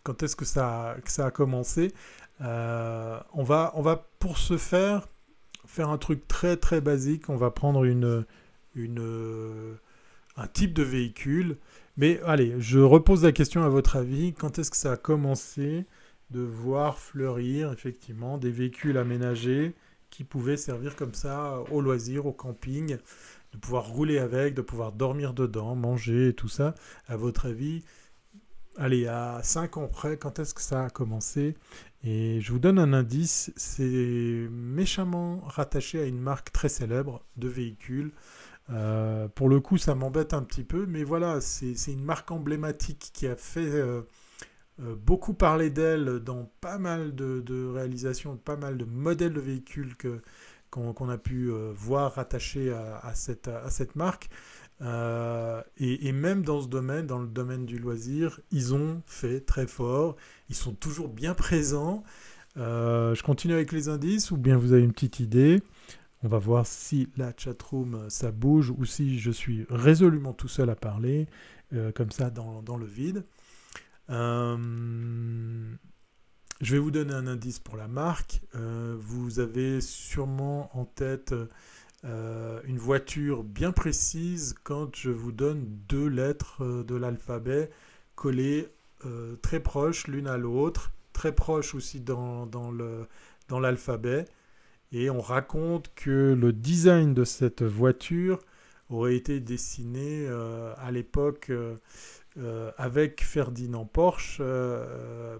[0.03, 1.93] quand est-ce que, ça, que ça a commencé
[2.39, 5.07] on, va, on va, pour ce faire,
[5.67, 7.29] faire un truc très très basique.
[7.29, 8.25] On va prendre une,
[8.73, 9.77] une,
[10.37, 11.57] un type de véhicule.
[11.97, 14.33] Mais allez, je repose la question à votre avis.
[14.33, 15.85] Quand est-ce que ça a commencé?
[16.31, 19.73] De voir fleurir effectivement des véhicules aménagés
[20.09, 22.97] qui pouvait servir comme ça au loisir, au camping,
[23.53, 26.75] de pouvoir rouler avec, de pouvoir dormir dedans, manger et tout ça.
[27.07, 27.83] À votre avis,
[28.77, 31.55] allez, à 5 ans près, quand est-ce que ça a commencé?
[32.03, 37.47] Et je vous donne un indice, c'est méchamment rattaché à une marque très célèbre de
[37.47, 38.11] véhicules.
[38.69, 43.11] Euh, pour le coup, ça m'embête un petit peu, mais voilà, c'est une marque emblématique
[43.13, 44.01] qui a fait euh,
[44.81, 49.95] beaucoup parler d'elle dans pas mal de, réalisations, pas mal de modèles de véhicules
[50.69, 54.29] qu'on a pu voir rattachés à, cette, marque.
[54.81, 59.67] Et, et, même dans ce domaine, dans le domaine du loisir, ils ont fait très
[59.67, 60.15] fort.
[60.49, 62.03] Ils sont toujours bien présents.
[62.55, 65.61] je continue avec les indices ou bien vous avez une petite idée?
[66.23, 70.47] On va voir si la chatroom euh, ça bouge ou si je suis résolument tout
[70.47, 71.27] seul à parler,
[71.73, 73.23] euh, comme ça dans, le vide.
[74.09, 75.75] Euh,
[76.59, 78.41] je vais vous donner un indice pour la marque.
[78.53, 81.33] vous avez sûrement en tête
[82.03, 87.71] une voiture bien précise quand je vous donne deux lettres de l'alphabet
[88.15, 88.67] collées
[89.41, 94.25] très proches l'une à l'autre, très proches aussi dans, dans l'alphabet.
[94.91, 98.39] Et on raconte que le design de cette voiture
[98.89, 101.51] aurait été dessiné euh, à l'époque
[102.37, 104.41] euh, euh, avec Ferdinand Porsche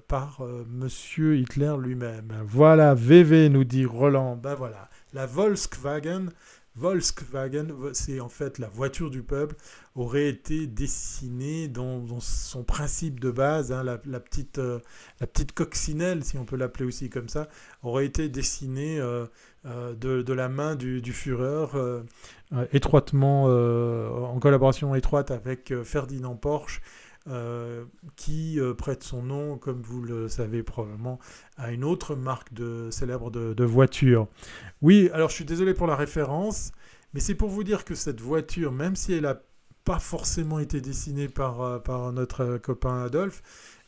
[0.08, 2.34] par Monsieur Hitler lui-même.
[2.46, 4.36] Voilà, VV nous dit Roland.
[4.36, 6.28] Ben voilà, la Volkswagen
[6.76, 9.56] Volkswagen, c'est en fait la voiture du peuple,
[9.96, 14.80] aurait été dessinée dans, son principe de base, hein, la, petite, euh,
[15.20, 17.50] la petite coccinelle, si on peut l'appeler aussi comme ça,
[17.84, 19.02] aurait été dessinée
[19.66, 21.68] euh, euh, de, la main du, Führer,
[22.74, 26.82] étroitement, en collaboration étroite avec Ferdinand Porsche,
[27.28, 31.20] euh, qui euh, prête son nom, comme vous le savez probablement,
[31.56, 34.28] à une autre marque de, célèbre de, voiture.
[34.82, 36.72] Oui, alors je suis désolé pour la référence,
[37.14, 39.40] mais c'est pour vous dire que cette voiture, même si elle n'a
[39.84, 43.44] pas forcément été dessinée par, euh, par notre copain Adolphe,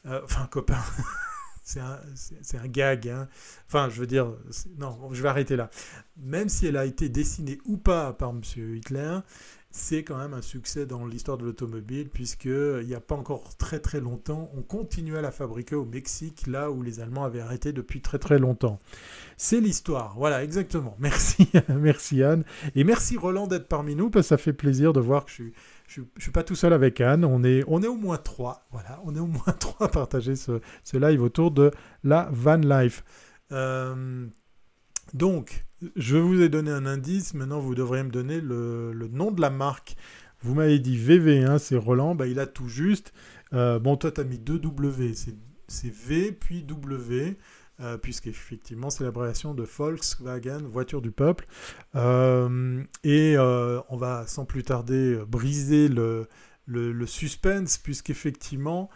[0.06, 0.78] enfin copain,
[1.64, 2.00] c'est un,
[2.62, 3.28] un, gag, hein.
[3.68, 4.34] enfin je veux dire,
[4.78, 5.70] non, je vais arrêter là.
[6.18, 8.42] Même si elle a été dessinée ou pas par M.
[8.76, 9.20] Hitler,
[9.76, 13.80] c'est quand même un succès dans l'histoire de l'automobile, puisqu'il n'y a pas encore très
[13.80, 17.74] très longtemps, on continuait à la fabriquer au Mexique, là où les Allemands avaient arrêté
[17.74, 18.80] depuis très très longtemps.
[19.36, 20.96] C'est l'histoire, voilà, exactement.
[21.00, 22.44] Merci, merci Anne.
[22.76, 25.44] Et merci Roland d'être parmi nous, parce que ça fait plaisir de voir que je
[25.88, 29.02] je, suis pas tout seul avec Anne, on est, on est au moins trois, voilà,
[29.06, 31.72] on est au moins trois à partager ce, ce live autour de
[32.04, 33.04] la van life.
[33.52, 34.28] Euh,
[35.14, 39.42] donc, je vous ai donné un indice, maintenant vous devriez me donner le, nom de
[39.42, 39.96] la marque.
[40.42, 43.14] Vous m'avez dit VV1, c'est Roland, bah, il a tout juste.
[43.54, 45.14] Euh, bon, toi, tu as mis deux W,
[45.68, 47.38] c'est V puis W,
[47.80, 51.46] euh, puisqu'effectivement, c'est l'abréviation de Volkswagen, voiture du peuple.
[51.96, 56.28] Euh, et on va sans plus tarder briser le,
[56.66, 58.90] le suspense, puisqu'effectivement,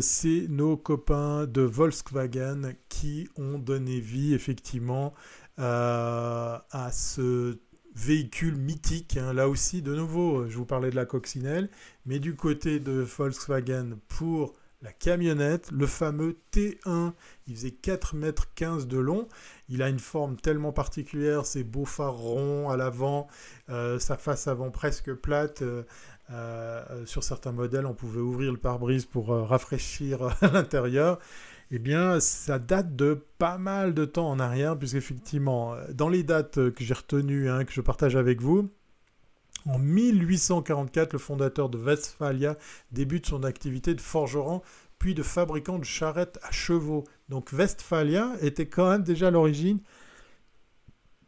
[0.00, 7.58] c'est nos copains de Volkswagen qui ont donné vie effectivement euh, à ce
[7.94, 9.16] véhicule mythique.
[9.16, 9.32] Hein.
[9.32, 11.68] Là aussi, de nouveau, je vous parlais de la coccinelle,
[12.06, 17.12] mais du côté de Volkswagen pour la camionnette, le fameux T1.
[17.46, 19.28] Il faisait 4 mètres 15 de long.
[19.70, 23.28] Il a une forme tellement particulière, ses beaux phares ronds à l'avant,
[23.70, 25.62] euh, sa face avant presque plate.
[26.30, 31.18] Euh, sur certains modèles, on pouvait ouvrir le pare-brise pour rafraîchir l'intérieur
[31.70, 36.70] eh bien, ça date de pas mal de temps en arrière, puisqu'effectivement, dans les dates
[36.70, 38.70] que j'ai retenues, hein, que je partage avec vous,
[39.66, 42.56] en 1844, le fondateur de Westphalia
[42.92, 44.60] débute son activité de forgeron,
[44.98, 47.04] puis de fabricant de charrettes à chevaux.
[47.30, 49.80] Donc Westphalia était quand même déjà à l'origine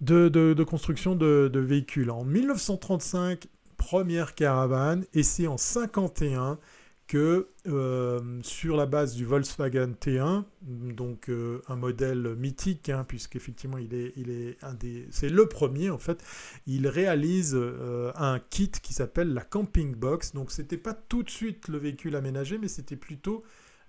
[0.02, 2.10] de, construction de, de, véhicules.
[2.10, 3.46] En 1935,
[3.78, 6.58] première caravane, et c'est en 1951
[7.06, 13.78] que euh, sur la base du Volkswagen T1, donc euh, un modèle mythique, hein, puisqu'effectivement
[13.78, 16.22] il est, il est un des, c'est le premier en fait,
[16.66, 20.32] il réalise euh, un kit qui s'appelle la Camping Box.
[20.32, 23.44] Donc c'était pas tout de suite le véhicule aménagé, mais c'était plutôt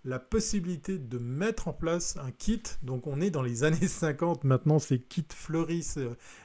[0.06, 2.62] la possibilité de mettre en place un kit.
[2.84, 6.00] Donc on est dans les années 50 maintenant, ces kits fleurissent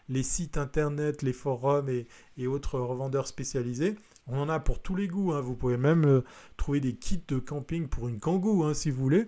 [0.08, 2.06] les sites internet, les forums et,
[2.38, 3.94] et autres revendeurs spécialisés.
[4.28, 5.32] On en a pour tous les goûts.
[5.32, 5.40] Hein.
[5.40, 6.20] Vous pouvez même euh,
[6.56, 9.26] trouver des kits de camping pour une Kangoo, hein, si vous voulez.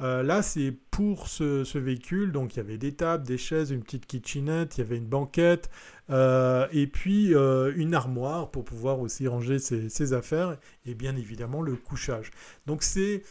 [0.00, 2.30] Euh, là, c'est pour ce, véhicule.
[2.32, 5.06] Donc, il y avait des tables, des chaises, une petite kitchenette, il y avait une
[5.06, 5.70] banquette,
[6.10, 11.76] euh, et puis une armoire pour pouvoir aussi ranger ses, affaires, et bien évidemment le
[11.76, 12.30] couchage.
[12.66, 13.22] Donc, c'est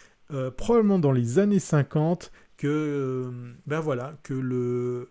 [0.57, 3.31] probablement dans les années 50 que,
[3.67, 5.09] ben voilà, que le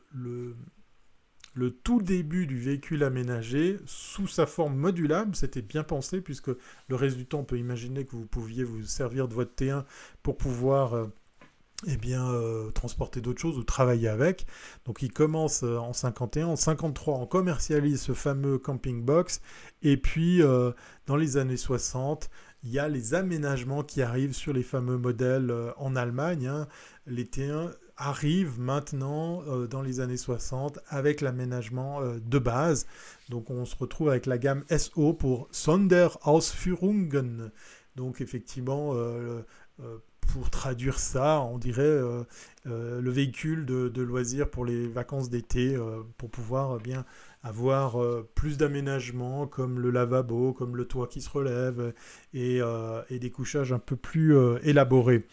[1.54, 5.36] le tout début du véhicule aménagé sous sa forme modulable.
[5.36, 6.50] C'était bien pensé puisque
[6.88, 9.84] le reste du temps, on peut imaginer que vous pouviez vous servir de votre T1
[10.22, 11.06] pour pouvoir euh,
[11.86, 14.46] eh bien, euh, transporter d'autres choses ou travailler avec.
[14.86, 16.46] Donc il commence euh, en 51.
[16.46, 19.42] En 53, on commercialise ce fameux camping box.
[19.82, 20.40] Et puis,
[21.06, 22.30] dans les années 60,
[22.62, 26.46] il y a les aménagements qui arrivent sur les fameux modèles en Allemagne.
[26.46, 26.68] Hein.
[27.06, 27.72] Les T1
[28.08, 32.86] arrive maintenant euh, dans les années 60 avec l'aménagement euh, de base.
[33.28, 37.50] Donc on se retrouve avec la gamme SO pour Sonderausführungen.
[37.96, 39.42] Donc effectivement, euh,
[40.32, 42.00] pour traduire ça, on dirait
[42.64, 45.76] le véhicule de, de, loisirs pour les vacances d'été,
[46.16, 47.04] pour pouvoir bien
[47.42, 51.92] avoir euh, plus d'aménagements comme le lavabo, comme le toit qui se relève
[52.32, 55.26] et, euh, des couchages un peu plus euh, élaborés.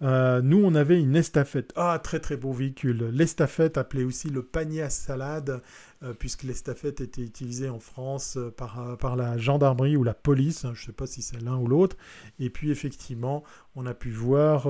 [0.00, 1.72] nous, on avait une estafette.
[1.76, 3.10] Ah, très très beau véhicule.
[3.12, 5.62] L'estafette, appelée aussi le panier à salade,
[6.18, 10.64] puisque l'estafette était utilisée en France par, par la gendarmerie ou la police.
[10.64, 11.96] Hein, je ne sais pas si c'est l'un ou l'autre.
[12.38, 13.44] Et puis, effectivement,
[13.76, 14.66] on a pu voir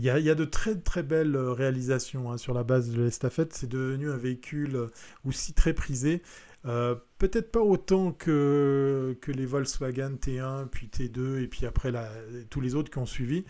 [0.00, 3.52] il y, a, de très très belles euh, réalisations hein, sur la base de l'estafette.
[3.52, 4.86] C'est devenu un véhicule euh,
[5.26, 6.22] aussi très prisé.
[6.64, 11.92] Euh, peut-être pas autant que, les Volkswagen T1, puis T2, et puis après
[12.48, 13.44] tous les autres qui ont suivi.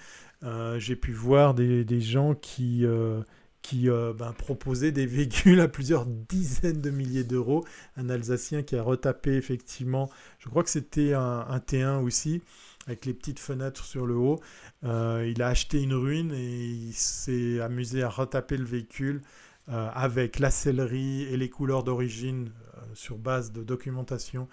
[0.79, 7.25] J'ai pu voir des, gens qui, ben, proposaient des véhicules à plusieurs dizaines de milliers
[7.25, 7.65] d'euros.
[7.97, 10.11] Un Alsacien qui a retapé effectivement,
[10.41, 12.43] je crois que c'était un, T1 aussi,
[12.90, 14.40] avec les petites fenêtres sur le haut.
[14.85, 19.22] Euh, il a acheté une ruine et il s'est amusé à retaper le véhicule
[19.68, 24.48] euh, avec la sellerie et les couleurs d'origine euh, sur base de documentation.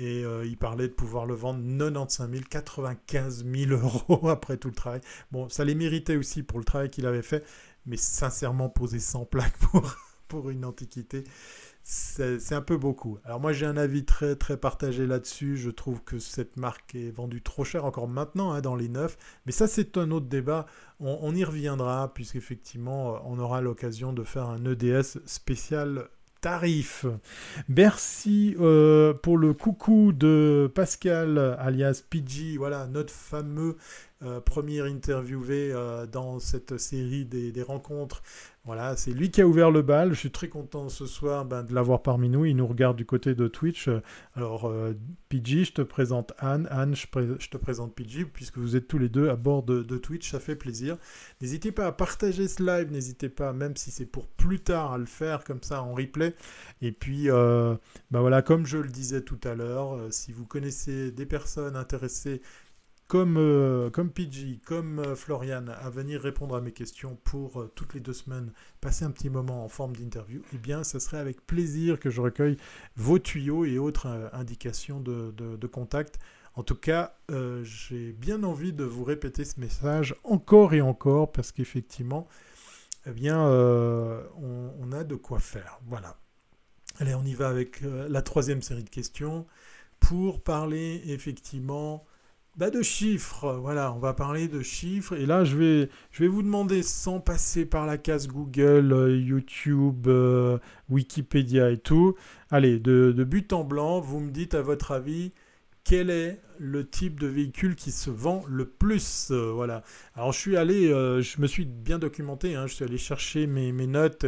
[0.00, 4.74] Et il parlait de pouvoir le vendre 95 000, 95 000 euros après tout le
[4.74, 5.00] travail.
[5.32, 7.44] Bon, ça les méritait aussi pour le travail qu'il avait fait,
[7.84, 9.96] mais sincèrement, poser 100 plaques pour,
[10.28, 11.24] pour une antiquité,
[11.90, 13.18] c'est un peu beaucoup.
[13.24, 15.56] Alors moi j'ai un avis très très partagé là-dessus.
[15.56, 19.16] Je trouve que cette marque est vendue trop cher encore maintenant hein, dans les neufs.
[19.46, 20.66] Mais ça c'est un autre débat.
[21.00, 26.08] On, y reviendra puisqu'effectivement on aura l'occasion de faire un EDS spécial
[26.42, 27.06] tarif.
[27.70, 32.58] Merci euh, pour le coucou de Pascal alias PG.
[32.58, 33.78] Voilà notre fameux
[34.22, 38.22] euh, premier interviewé euh, dans cette série des rencontres
[38.68, 40.12] voilà, c'est lui qui a ouvert le bal.
[40.12, 42.44] Je suis très content ce soir ben, de l'avoir parmi nous.
[42.44, 43.88] Il nous regarde du côté de Twitch.
[44.34, 44.92] Alors, euh,
[45.32, 46.68] je te présente Anne.
[46.70, 47.06] Anne, je,
[47.48, 50.30] te présente PG, puisque vous êtes tous les deux à bord de, Twitch.
[50.30, 50.98] Ça fait plaisir.
[51.40, 52.92] N'hésitez pas à partager ce live.
[52.92, 56.34] N'hésitez pas, même si c'est pour plus tard, à le faire comme ça en replay.
[56.82, 57.74] Et puis, euh,
[58.10, 61.74] ben voilà, comme je le disais tout à l'heure, euh, si vous connaissez des personnes
[61.74, 62.42] intéressées
[63.08, 67.72] comme, euh, comme PG, comme euh, Florian, à venir répondre à mes questions pour euh,
[67.74, 71.16] toutes les deux semaines, passer un petit moment en forme d'interview, eh bien, ce serait
[71.16, 72.58] avec plaisir que je recueille
[72.96, 76.18] vos tuyaux et autres indications de, de, contact.
[76.54, 77.14] En tout cas,
[77.62, 82.28] j'ai bien envie de vous répéter ce message encore et encore parce qu'effectivement,
[83.06, 85.78] eh bien, on, on, a de quoi faire.
[85.86, 86.16] Voilà.
[86.98, 89.46] Allez, on y va avec la troisième série de questions
[90.00, 92.04] pour parler effectivement
[92.58, 95.14] bah de chiffres, voilà, on va parler de chiffres.
[95.14, 99.16] Et là, je vais, je vais vous demander, sans passer par la case Google, euh,
[99.16, 100.58] YouTube, euh,
[100.90, 102.16] Wikipédia et tout,
[102.50, 105.30] allez, de, but en blanc, vous me dites à votre avis,
[105.84, 109.84] quel est le type de véhicule qui se vend le plus euh, Voilà.
[110.16, 113.70] Alors, je suis allé, je me suis bien documenté, hein, je suis allé chercher mes,
[113.86, 114.26] notes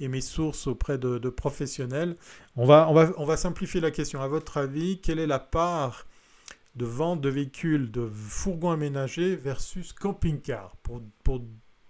[0.00, 2.16] et, mes sources auprès de, de professionnels.
[2.56, 4.20] On va, on, va, on va simplifier la question.
[4.20, 6.04] À votre avis, quelle est la part
[6.76, 10.76] de vente de véhicules, de fourgons aménagés versus camping-car.
[10.82, 11.42] Pour, pour,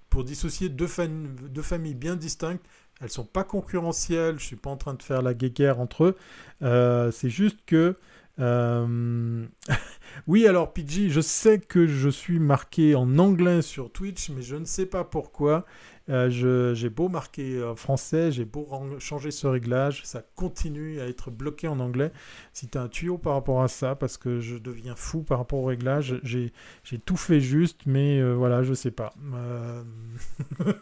[0.09, 2.65] pour, dissocier deux, familles bien distinctes,
[3.01, 5.81] elles ne sont pas concurrentielles, je ne suis pas en train de faire la guéguerre
[5.81, 6.17] entre eux.
[6.63, 7.97] Euh, c'est juste que...
[8.39, 9.47] Euh,
[10.27, 14.57] oui, alors PG, je sais que je suis marqué en anglais sur Twitch, mais je
[14.57, 15.67] ne sais pas pourquoi.
[16.11, 18.69] Euh, j'ai beau marquer en français, j'ai beau
[18.99, 22.11] changer ce réglage, ça continue à être bloqué en anglais.
[22.53, 25.39] Si tu as un tuyau par rapport à ça, parce que je deviens fou par
[25.39, 26.53] rapport au réglage, j'ai
[27.05, 29.13] tout fait juste, mais euh, voilà, je sais pas.
[29.35, 29.83] Euh,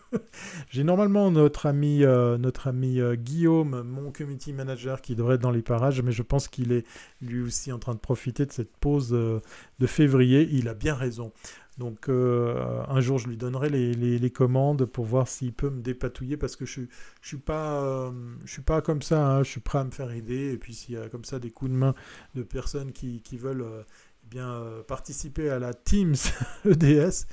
[0.71, 5.63] j'ai normalement notre ami, notre ami Guillaume, mon community manager, qui devrait être dans les
[5.63, 6.87] parages, mais je pense qu'il est
[7.21, 10.49] lui aussi en train de profiter de cette pause de février.
[10.53, 11.33] Il a bien raison.
[11.79, 16.37] Donc euh, un jour, je lui donnerai les, commandes pour voir s'il peut me dépatouiller
[16.37, 16.87] parce que je ne
[17.23, 18.11] je suis, pas, euh,
[18.47, 19.27] suis pas comme ça.
[19.27, 19.43] Hein.
[19.45, 20.53] je suis prêt à me faire aider.
[20.53, 21.95] Et puis s'il y a comme ça des coups de main
[22.35, 23.83] de personnes qui, veulent euh,
[24.25, 26.17] eh bien, participer à la Teams
[26.65, 27.27] EDS,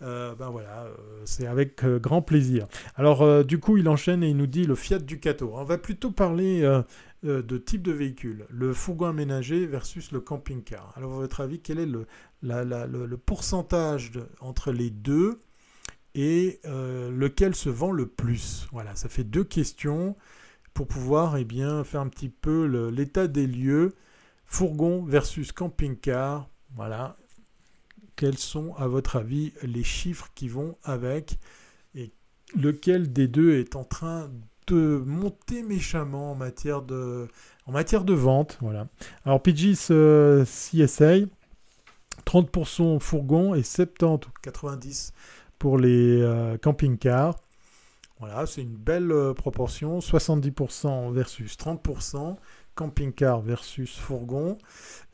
[0.00, 0.86] ben voilà,
[1.24, 2.68] c'est avec grand plaisir.
[2.94, 5.50] Alors du coup, il enchaîne et il nous dit le Fiat Ducato.
[5.54, 6.62] On va plutôt parler
[7.22, 10.92] de type de véhicule, le fourgon aménagé versus le camping-car.
[10.96, 12.06] Alors, à votre avis, quel est le,
[12.42, 15.40] le, pourcentage entre les deux
[16.14, 18.68] et lequel se vend le plus?
[18.70, 20.16] Voilà, ça fait deux questions
[20.78, 23.96] pour pouvoir eh bien, faire un petit peu l'état des lieux.
[24.44, 26.48] Fourgon versus camping-car.
[26.76, 27.16] Voilà.
[28.14, 31.40] Quels sont, à votre avis, les chiffres qui vont avec
[31.96, 32.12] Et
[32.54, 34.30] lequel des deux est en train
[34.74, 37.28] monter méchamment en matière de,
[37.66, 38.88] en matière de vente voilà.
[39.24, 41.26] Alors PG CSA,
[42.26, 45.12] 30% fourgon et 70 ou 90
[45.58, 47.36] pour les euh, camping-cars.
[48.20, 52.36] Voilà, c'est une belle euh, proportion, 70% versus 30%,
[52.74, 54.58] camping-car versus fourgon.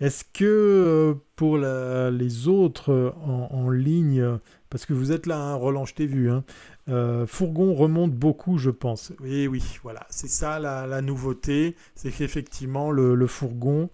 [0.01, 4.39] Est-ce que euh, pour les autres euh, en, ligne,
[4.71, 6.45] parce que vous êtes là, hein, Roland, je t'ai vu, hein,
[6.87, 9.13] fourgon remonte beaucoup, je pense.
[9.21, 13.91] Oui, oui, voilà, c'est ça la, nouveauté, c'est qu'effectivement le, fourgon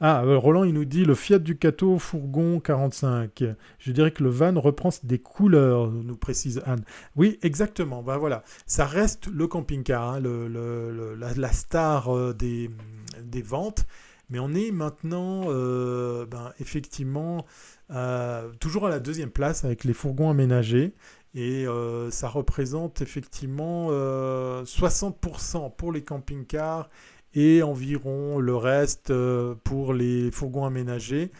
[0.00, 3.44] ah, euh, Roland, il nous dit le Fiat Ducato fourgon 45.
[3.78, 6.82] Je dirais que le van reprend des couleurs, nous précise Anne.
[7.16, 8.02] Oui, exactement.
[8.02, 12.70] Ben voilà, ça reste le camping-car, hein, la, star euh, des,
[13.42, 13.86] ventes.
[14.30, 17.46] Mais on est maintenant, euh, ben, effectivement,
[18.58, 20.92] toujours à la deuxième place avec les fourgons aménagés.
[21.34, 21.66] Et
[22.10, 26.88] ça représente effectivement 60% pour les camping-cars
[27.34, 31.32] et environ le reste euh, pour les fourgons aménagés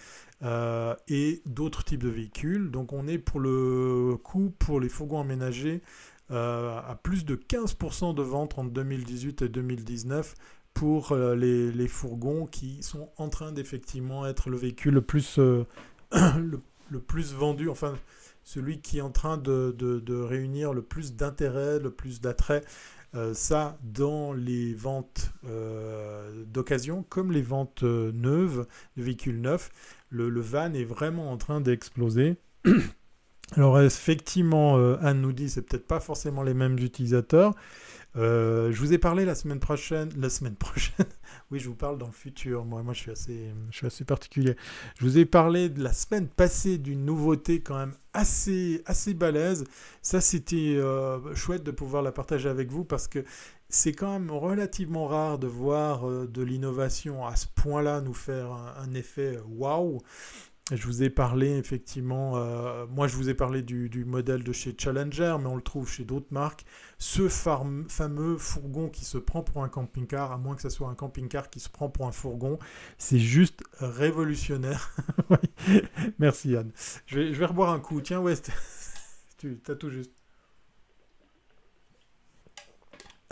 [0.42, 2.70] euh, et d'autres types de véhicules.
[2.70, 5.82] Donc on est pour le coût pour les fourgons aménagés
[6.30, 10.34] euh, à plus de 15% de ventes entre 2018 et 2019
[10.72, 15.38] pour les, fourgons qui sont en train d'effectivement être le véhicule le plus,
[16.10, 17.94] le, plus vendu, enfin
[18.44, 22.62] celui qui est en train de, réunir le plus d'intérêt, le plus d'attrait
[23.14, 28.66] euh, ça, dans les ventes euh, d'occasion, comme les ventes euh, neuves,
[28.96, 29.70] de véhicules neufs,
[30.10, 32.36] le, van est vraiment en train d'exploser.
[33.52, 37.54] Alors effectivement, Anne nous dit c'est peut-être pas forcément les mêmes utilisateurs.
[38.14, 41.06] je vous ai parlé la semaine prochaine, la semaine prochaine.
[41.50, 42.64] oui, je vous parle dans le futur.
[42.64, 44.56] Moi, moi, je suis assez, je suis assez particulier.
[44.98, 49.64] Je vous ai parlé de la semaine passée d'une nouveauté quand même assez, assez balèze.
[50.00, 53.24] Ça, c'était euh, chouette de pouvoir la partager avec vous parce que
[53.68, 58.52] c'est quand même relativement rare de voir euh, de l'innovation à ce point-là nous faire
[58.52, 60.00] un, effet waouh.
[60.72, 64.52] Je vous ai parlé effectivement, euh, moi je vous ai parlé du, du, modèle de
[64.52, 66.64] chez Challenger, mais on le trouve chez d'autres marques.
[66.96, 70.94] Ce fameux fourgon qui se prend pour un camping-car, à moins que ce soit un
[70.94, 72.58] camping-car qui se prend pour un fourgon,
[72.96, 74.96] c'est juste révolutionnaire.
[76.18, 76.72] Merci Anne.
[77.04, 78.00] Je vais, je vais reboire un coup.
[78.00, 78.50] Tiens, West,
[79.36, 80.12] tu as tout juste.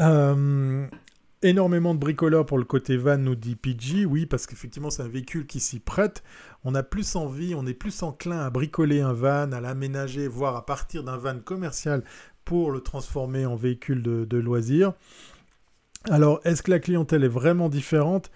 [0.03, 0.87] Euh,
[1.43, 4.05] énormément de bricoleurs pour le côté van, nous dit PG.
[4.05, 6.23] Oui, parce qu'effectivement, c'est un véhicule qui s'y prête.
[6.65, 10.57] On a plus envie, on est plus enclin à bricoler un van, à l'aménager, voire
[10.57, 12.05] à partir d'un van commercial
[12.45, 14.93] pour le transformer en véhicule de, loisir.
[16.11, 18.31] Alors, est-ce que la clientèle est vraiment différente?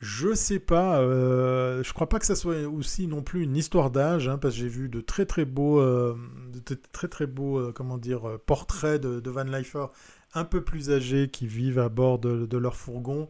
[0.00, 3.90] Je sais pas, euh, je crois pas que ça soit aussi non plus une histoire
[3.90, 6.14] d'âge, hein, parce que j'ai vu de très très beaux, euh,
[6.52, 9.86] de très très beaux, euh, comment dire, portraits de, de Van Lifer
[10.34, 13.28] un peu plus âgés qui vivent à bord de, leur fourgon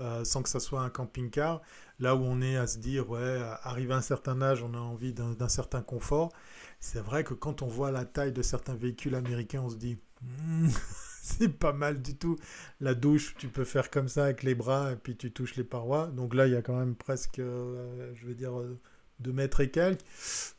[0.00, 1.62] euh, sans que ça soit un camping-car.
[1.98, 4.78] Là où on est à se dire, ouais, arrivé à un certain âge, on a
[4.78, 6.32] envie d'un certain confort.
[6.80, 9.98] C'est vrai que quand on voit la taille de certains véhicules américains, on se dit,
[10.22, 10.68] hmm,
[11.22, 12.36] c'est pas mal du tout.
[12.80, 15.64] La douche, tu peux faire comme ça avec les bras et puis tu touches les
[15.64, 16.08] parois.
[16.08, 18.52] Donc là, il y a quand même presque, euh, je veux dire,
[19.20, 20.00] 2 mètres et quelques.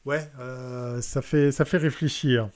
[0.05, 2.49] Ouais, euh, ça, fait, ça fait réfléchir.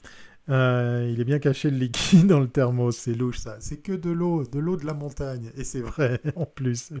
[0.48, 3.56] Euh, il est bien caché le liquide dans le thermos, c'est louche ça.
[3.60, 5.52] C'est que de l'eau, de l'eau de la montagne.
[5.56, 6.92] Et c'est vrai en plus.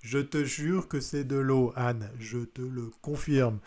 [0.00, 2.10] Je te jure que c'est de l'eau, Anne.
[2.18, 3.58] Je te le confirme.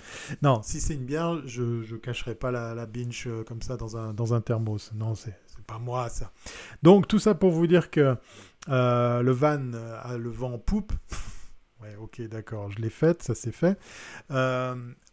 [0.41, 3.77] Non, si c'est une bière, je ne cacherai pas la, la binge euh, comme ça
[3.77, 4.91] dans un, dans un thermos.
[4.95, 5.35] Non, c'est
[5.67, 6.31] pas moi ça.
[6.81, 8.15] Donc tout ça pour vous dire que
[8.69, 10.93] euh, le van a le vent en poupe.
[11.81, 13.79] Ouais, ok, d'accord, je l'ai faite, ça c'est fait.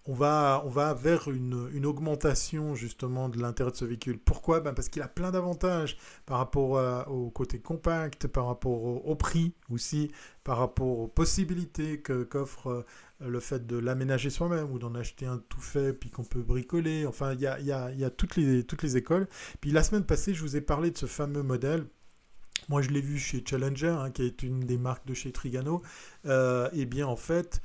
[0.08, 4.18] On va, on va vers une, augmentation justement de l'intérêt de ce véhicule.
[4.18, 4.60] Pourquoi?
[4.60, 5.96] Ben Parce qu'il a plein d'avantages
[6.26, 10.10] par rapport au côté compact, par rapport au, prix aussi,
[10.44, 12.84] par rapport aux possibilités qu'offre euh,
[13.20, 17.06] le fait de l'aménager soi-même ou d'en acheter un tout fait puis qu'on peut bricoler.
[17.06, 19.26] Enfin, il y a, y a, toutes, les, toutes les écoles.
[19.60, 21.86] Puis la semaine passée, je vous ai parlé de ce fameux modèle
[22.68, 25.82] moi, je l'ai vu chez Challenger, hein, qui est une des marques de chez Trigano.
[26.26, 27.62] Euh, et bien, en fait,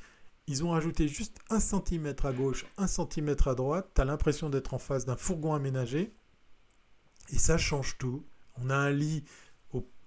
[0.48, 3.92] ils ont rajouté juste un centimètre à gauche, un centimètre à droite.
[3.96, 6.14] Tu as l'impression d'être en face d'un fourgon aménagé.
[7.30, 8.26] Et ça change tout.
[8.58, 9.24] On a un lit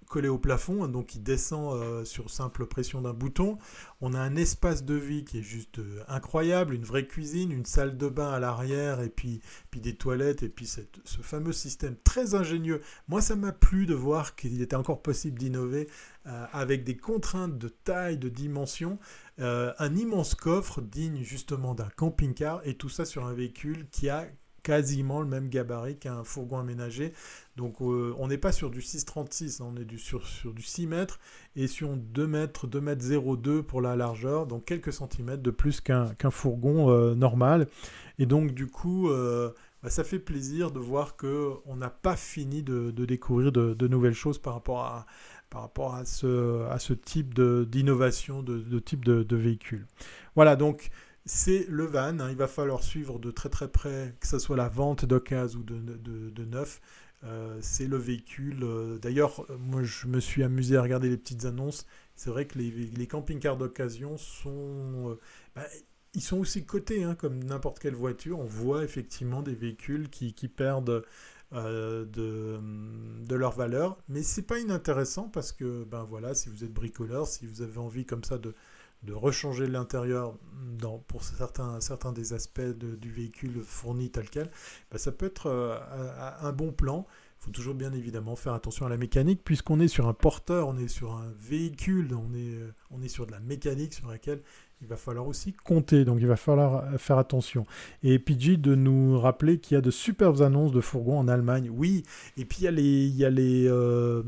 [0.07, 3.57] collé au plafond, hein, donc il descend euh, sur simple pression d'un bouton.
[4.01, 7.65] On a un espace de vie qui est juste euh, incroyable, une vraie cuisine, une
[7.65, 9.41] salle de bain à l'arrière, et puis,
[9.71, 12.81] puis des toilettes, et puis cette, ce fameux système très ingénieux.
[13.07, 15.89] Moi, ça m'a plu de voir qu'il était encore possible d'innover
[16.27, 18.99] euh, avec des contraintes de taille, de dimension,
[19.37, 24.29] un immense coffre digne justement d'un camping-car, et tout ça sur un véhicule qui a
[24.65, 27.13] quasiment le même gabarit qu'un fourgon aménagé.
[27.55, 31.19] Donc euh, on n'est pas sur du 6,36, hein, on est sur, du 6 mètres
[31.55, 35.81] et sur 2 mètres, 2 mètres 02 pour la largeur, donc quelques centimètres de plus
[35.81, 37.67] qu'un fourgon euh, normal.
[38.17, 39.51] Et donc du coup, euh,
[39.83, 44.39] bah, ça fait plaisir de voir qu'on n'a pas fini de, découvrir de, nouvelles choses
[44.39, 45.05] par rapport à,
[46.05, 49.85] ce, type d'innovation, de, type de, véhicule.
[50.33, 50.89] Voilà, donc
[51.25, 52.19] c'est le van.
[52.19, 52.29] Hein.
[52.29, 55.63] il va falloir suivre de très très près, que ce soit la vente d'occasion ou
[55.63, 56.81] de, neuf.
[57.23, 58.63] Euh, c'est le véhicule.
[58.63, 61.85] Euh, d'ailleurs, moi je me suis amusé à regarder les petites annonces.
[62.15, 65.09] C'est vrai que les, camping-cars d'occasion sont.
[65.09, 65.19] Euh,
[65.55, 65.65] bah,
[66.13, 68.39] ils sont aussi cotés, hein, comme n'importe quelle voiture.
[68.39, 71.03] On voit effectivement des véhicules qui, perdent
[71.51, 73.97] de, de, leur valeur.
[74.07, 77.79] Mais c'est pas inintéressant parce que, ben voilà, si vous êtes bricoleur, si vous avez
[77.79, 78.53] envie comme ça de,
[79.05, 80.35] de rechanger l'intérieur
[81.07, 84.49] pour certains, des aspects du véhicule fourni tel quel,
[84.91, 85.77] bah, ça peut être euh,
[86.41, 87.05] un bon plan.
[87.39, 90.67] Il faut toujours bien évidemment faire attention à la mécanique, puisqu'on est sur un porteur,
[90.67, 94.07] on est sur un véhicule, on est, euh, on est sur de la mécanique sur
[94.07, 94.41] laquelle
[94.81, 97.65] il va falloir aussi compter, donc il va falloir euh, faire attention.
[98.03, 101.69] Et PG de nous rappeler qu'il y a de superbes annonces de fourgons en Allemagne.
[101.73, 102.03] Oui,
[102.37, 104.21] et puis il y a les, il y a les, euh,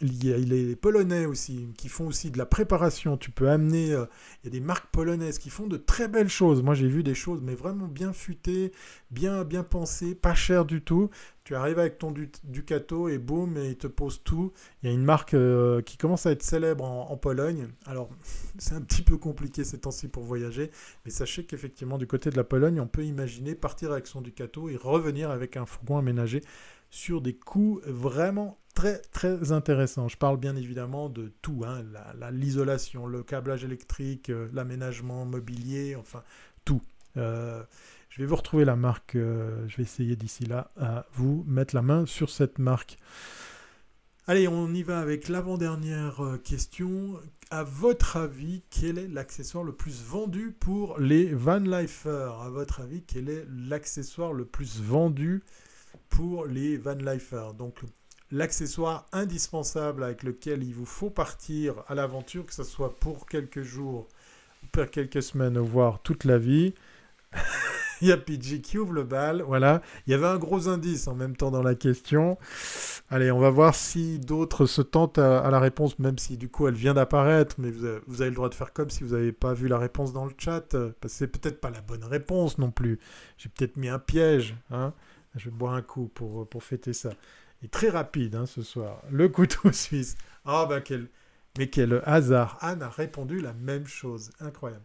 [0.00, 3.16] y les Polonais aussi, qui font aussi de la préparation.
[3.16, 4.06] Tu peux amener, euh,
[4.42, 6.62] il y a des marques polonaises qui font de très belles choses.
[6.62, 8.72] Moi j'ai vu des choses, mais vraiment bien futées,
[9.10, 11.10] bien, bien pensées, pas chères du tout.
[11.50, 14.52] Tu arrives avec ton Ducato et boum, et il te pose tout.
[14.84, 17.66] Il y a une marque euh, qui commence à être célèbre en, Pologne.
[17.86, 18.08] Alors,
[18.60, 20.70] c'est un petit peu compliqué ces temps-ci pour voyager,
[21.04, 24.68] mais sachez qu'effectivement, du côté de la Pologne, on peut imaginer partir avec son Ducato
[24.68, 26.40] et revenir avec un fourgon aménagé
[26.88, 30.06] sur des coûts vraiment très très intéressants.
[30.06, 31.82] Je parle bien évidemment de tout, hein,
[32.30, 36.22] l'isolation, le câblage électrique, euh, l'aménagement mobilier, enfin
[36.64, 36.82] tout.
[37.16, 37.64] Euh,
[38.10, 39.14] je vais vous retrouver la marque.
[39.14, 42.98] Euh, je vais essayer d'ici là à vous mettre la main sur cette marque.
[44.26, 47.18] Allez, on y va avec l'avant-dernière euh, question.
[47.50, 52.40] À votre avis, quel est l'accessoire le plus vendu pour les van lifers?
[52.40, 55.42] À votre avis, quel est l'accessoire le plus vendu
[56.08, 57.54] pour les van lifers?
[57.54, 57.80] Donc,
[58.30, 63.62] l'accessoire indispensable avec lequel il vous faut partir à l'aventure, que ce soit pour quelques
[63.62, 64.06] jours,
[64.70, 66.74] pour quelques semaines, voire toute la vie.
[68.02, 69.42] il y a PG qui ouvre le bal.
[69.42, 69.82] Voilà.
[70.06, 72.38] Il y avait un gros indice en même temps dans la question.
[73.10, 76.66] Allez, on va voir si d'autres se tentent à, la réponse, même si du coup
[76.68, 77.56] elle vient d'apparaître.
[77.58, 80.12] Mais vous avez, le droit de faire comme si vous n'avez pas vu la réponse
[80.12, 80.68] dans le chat.
[80.70, 82.98] Parce que c'est peut-être pas la bonne réponse non plus.
[83.36, 84.54] J'ai peut-être mis un piège.
[84.70, 84.92] Hein.
[85.36, 87.10] Je vais boire un coup pour, pour fêter ça.
[87.62, 89.02] Et très rapide hein, ce soir.
[89.10, 90.16] Le couteau suisse.
[90.44, 91.08] Ah bah quel...
[91.58, 92.56] Mais quel hasard.
[92.60, 94.30] Anne a répondu la même chose.
[94.38, 94.84] Incroyable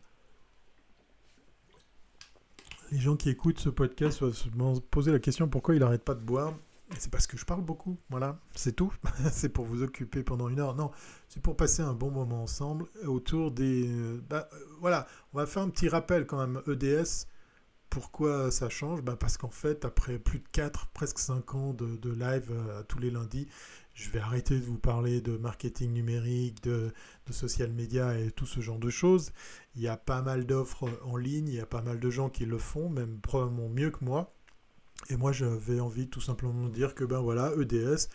[2.91, 6.15] les gens qui écoutent ce podcast vont se poser la question pourquoi il n'arrête pas
[6.15, 6.53] de boire.
[6.99, 8.93] C'est parce que je parle beaucoup, voilà, c'est tout.
[9.31, 10.75] c'est pour vous occuper pendant une heure.
[10.75, 10.91] Non,
[11.27, 13.87] c'est pour passer un bon moment ensemble autour des...
[13.87, 16.61] Euh, bah, euh, voilà, on va faire un petit rappel quand même.
[16.67, 17.25] EDS,
[17.89, 19.01] pourquoi ça change?
[19.01, 22.83] Bah Parce qu'en fait, après plus de 4, presque 5 ans de, de live euh,
[22.83, 23.47] tous les lundis,
[23.95, 26.91] je vais arrêter de vous parler de marketing numérique, de,
[27.31, 29.31] social media et tout ce genre de choses.
[29.75, 32.29] Il y a pas mal d'offres en ligne, il y a pas mal de gens
[32.29, 34.33] qui le font, même probablement mieux que moi.
[35.09, 38.09] Et moi, j'avais envie tout simplement de dire que ben voilà, EDS,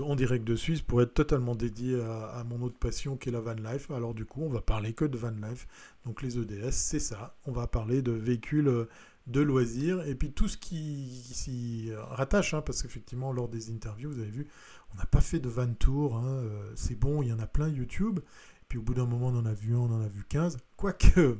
[0.00, 3.40] en direct de Suisse, pourrait être totalement dédié à, mon autre passion qui est la
[3.40, 3.90] van life.
[3.92, 5.68] Alors du coup, on va parler que de van life.
[6.04, 7.36] Donc les EDS, c'est ça.
[7.46, 8.86] On va parler de véhicules
[9.26, 14.10] de loisirs et puis tout ce qui, s'y rattache, hein, parce qu'effectivement, lors des interviews,
[14.10, 14.48] vous avez vu,
[14.94, 17.46] on n'a pas fait de van tour, hein, euh, c'est bon, il y en a
[17.46, 18.20] plein YouTube.
[18.68, 20.58] Puis au bout d'un moment, on en a vu un, on en a vu 15.
[20.76, 21.38] Quoique,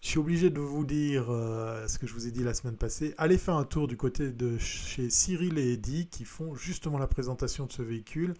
[0.00, 2.76] je suis obligé de vous dire euh, ce que je vous ai dit la semaine
[2.76, 3.14] passée.
[3.18, 7.06] Allez faire un tour du côté de chez Cyril et Eddy qui font justement la
[7.06, 8.34] présentation de ce véhicule.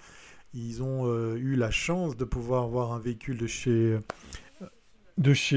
[0.54, 3.98] Ils ont euh, eu la chance de pouvoir voir un véhicule de chez.
[5.18, 5.56] De chez.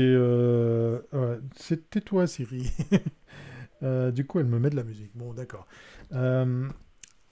[1.55, 2.69] C'était toi, Cyril.
[4.13, 5.11] du coup, elle me met de la musique.
[5.15, 5.67] Bon, d'accord.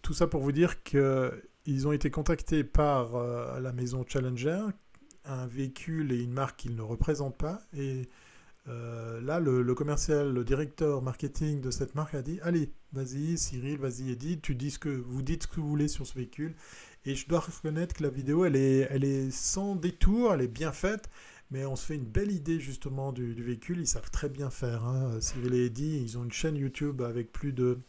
[0.03, 4.67] Tout ça pour vous dire qu'ils ont été contactés par euh, la maison Challenger
[5.25, 7.61] un véhicule et une marque qu'ils ne représentent pas.
[7.73, 8.09] Et
[8.67, 13.77] euh, là, le, commercial, le directeur marketing de cette marque a dit Allez, vas-y, Cyril,
[13.77, 16.55] vas-y, Edith, tu dis ce que, vous dites ce que vous voulez sur ce véhicule.
[17.05, 20.47] Et je dois reconnaître que la vidéo, elle est, elle est sans détour, elle est
[20.47, 21.09] bien faite,
[21.51, 23.79] mais on se fait une belle idée justement du, véhicule.
[23.79, 24.85] Ils savent très bien faire.
[24.85, 25.19] Hein.
[25.19, 27.79] Cyril et Edith, ils ont une chaîne YouTube avec plus de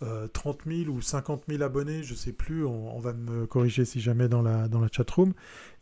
[0.00, 4.00] 30 euh, 000 ou 50 000 abonnés, je sais plus, on, va me corriger si
[4.00, 5.32] jamais dans la, dans la chatroom.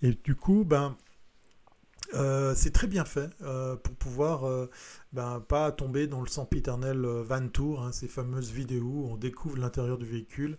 [0.03, 0.97] Et du coup, ben,
[2.15, 4.69] euh, c'est très bien fait euh, pour pouvoir
[5.13, 9.59] ben, pas tomber dans le sempiternel van tour, hein, ces fameuses vidéos où on découvre
[9.59, 10.57] l'intérieur du véhicule.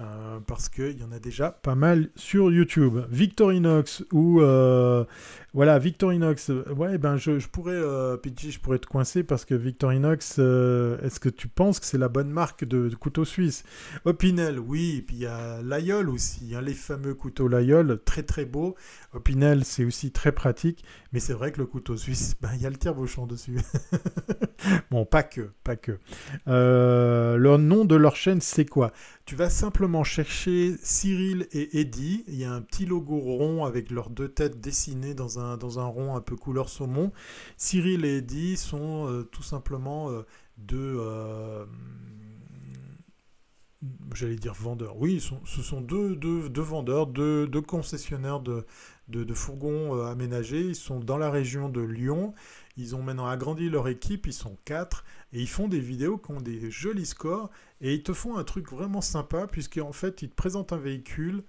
[0.00, 3.00] Euh, parce qu'il y en a déjà pas mal sur YouTube.
[3.10, 5.04] Victorinox ou euh,
[5.54, 6.52] voilà Victorinox.
[6.76, 11.48] Ouais, ben je, pourrais euh, je pourrais te coincer parce que Victorinox, est-ce que tu
[11.48, 13.64] penses que c'est la bonne marque de, couteau suisse?
[14.04, 14.98] Opinel, oui.
[14.98, 18.76] Et puis il y a Layol aussi, hein, les fameux couteaux Layol, très très beaux.
[19.14, 22.66] Opinel, c'est aussi très pratique, mais c'est vrai que le couteau suisse, ben il y
[22.66, 23.58] a le tire-bouchon dessus.
[24.92, 25.98] bon, pas que, pas que.
[26.46, 28.92] le nom de leur chaîne, c'est quoi?
[29.28, 32.24] Tu vas simplement chercher Cyril et Eddie.
[32.28, 36.16] Il y a un petit logo rond avec leurs deux têtes dessinées dans un, rond
[36.16, 37.12] un peu couleur saumon.
[37.58, 40.22] Cyril et Eddie sont euh, tout simplement euh,
[40.56, 40.96] deux...
[40.98, 41.66] Euh,
[44.14, 44.96] j'allais dire vendeurs.
[44.96, 48.64] Oui, ce sont deux, deux, vendeurs, deux, concessionnaires de,
[49.08, 50.62] de, fourgons aménagés.
[50.62, 52.32] Ils sont dans la région de Lyon.
[52.78, 56.30] Ils ont maintenant agrandi leur équipe, ils sont quatre, et ils font des vidéos qui
[56.30, 57.50] ont des jolis scores,
[57.80, 61.44] et ils te font un truc vraiment sympa, puisqu'en fait, ils te présentent un véhicule,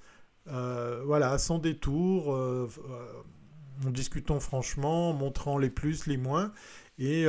[0.48, 6.52] euh, voilà, sans détour, euh, euh, en discutant franchement, en montrant les plus, les moins,
[6.98, 7.24] et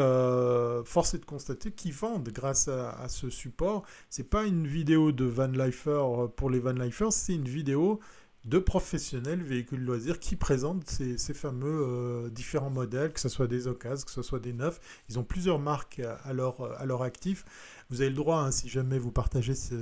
[0.84, 3.84] force est de constater qu'ils vendent grâce à, ce support.
[4.08, 6.02] C'est pas une vidéo de Van Lifer
[6.36, 8.00] pour les Van Lifers, c'est une vidéo
[8.46, 13.66] de professionnels véhicules loisirs qui présentent ces, fameux euh, différents modèles, que ce soit des
[13.66, 14.80] occasions, que ce soit des neufs.
[15.08, 17.44] Ils ont plusieurs marques à leur, à leur actif.
[17.90, 19.74] Vous avez le droit, hein, si jamais vous partagez ce,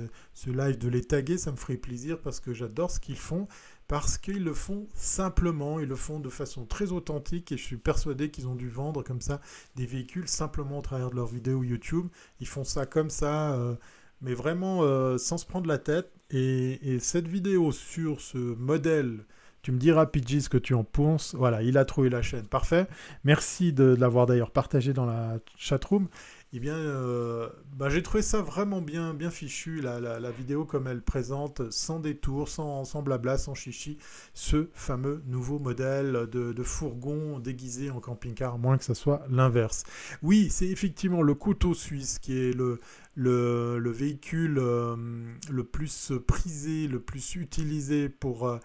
[0.49, 3.47] live, de les taguer, ça me ferait plaisir parce que j'adore ce qu'ils font,
[3.87, 7.77] parce qu'ils le font simplement, ils le font de façon très authentique et je suis
[7.77, 9.39] persuadé qu'ils ont dû vendre comme ça
[9.75, 12.07] des véhicules simplement au travers de leurs vidéos YouTube.
[12.41, 13.53] Ils font ça comme ça.
[13.53, 13.75] Euh,
[14.21, 16.11] mais vraiment euh, sans se prendre la tête.
[16.31, 19.25] Et, cette vidéo sur ce modèle,
[19.61, 21.35] tu me diras PG ce que tu en penses.
[21.35, 22.47] Voilà, il a trouvé la chaîne.
[22.47, 22.87] Parfait.
[23.23, 26.07] Merci de, de l'avoir d'ailleurs partagé dans la chatroom
[26.51, 31.03] eh bien, euh, bah, j'ai trouvé ça vraiment bien, bien fichu, la, vidéo comme elle
[31.03, 33.99] présente, sans détour, sans, sans blabla, sans chichi,
[34.33, 39.83] ce fameux nouveau modèle de, fourgon déguisé en camping-car, moins que ce soit l'inverse.
[40.23, 42.79] Oui, c'est effectivement le couteau suisse qui est le,
[43.15, 44.95] le, véhicule euh,
[45.49, 48.59] le plus prisé, le plus utilisé pour, euh,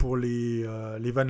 [0.00, 1.26] pour les, euh, les Van.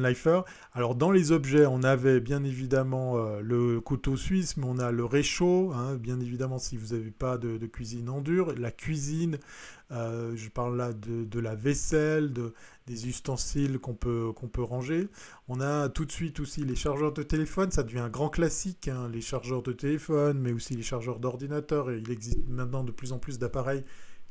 [0.74, 4.92] Alors dans les objets, on avait bien évidemment euh, le couteau suisse, mais on a
[4.92, 9.38] le réchaud, hein, bien évidemment si vous n'avez pas de, cuisine en dur, la cuisine,
[9.90, 12.54] euh, je parle là de, la vaisselle, de,
[12.86, 15.08] des ustensiles qu'on peut, qu'on peut ranger.
[15.48, 18.86] On a tout de suite aussi les chargeurs de téléphone, ça devient un grand classique,
[18.86, 23.12] hein, les chargeurs de téléphone, mais aussi les chargeurs d'ordinateur, il existe maintenant de plus
[23.12, 23.82] en plus d'appareils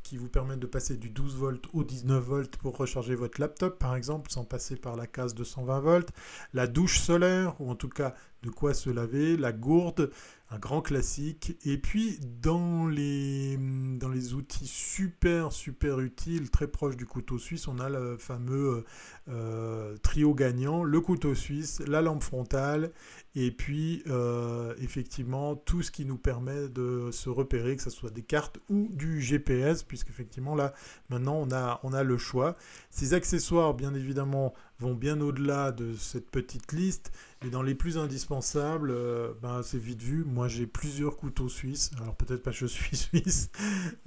[0.10, 3.78] qui vous permettent de passer du 12 volts au 19 volts pour recharger votre laptop
[3.78, 6.10] par exemple sans passer par la case de 120 volts,
[6.56, 10.10] la douche solaire ou en tout cas de quoi se laver, la gourde,
[10.52, 11.58] un grand classique.
[11.66, 17.68] Et puis dans les, dans les outils super super utiles, très proches du couteau suisse,
[17.68, 18.84] on a le fameux
[19.28, 22.92] euh, trio gagnant, le couteau suisse, la lampe frontale
[23.36, 28.10] et puis euh, effectivement tout ce qui nous permet de se repérer, que ce soit
[28.10, 30.74] des cartes ou du GPS, puisqu'effectivement là
[31.10, 32.56] maintenant on a, on a le choix.
[32.90, 37.12] Ces accessoires bien évidemment vont bien au-delà de cette petite liste.
[37.46, 40.24] Et dans les plus indispensables, euh, ben, c'est vite vu.
[40.26, 41.92] Moi, j'ai plusieurs couteaux suisses.
[42.00, 43.52] Alors peut-être parce que je suis suisse,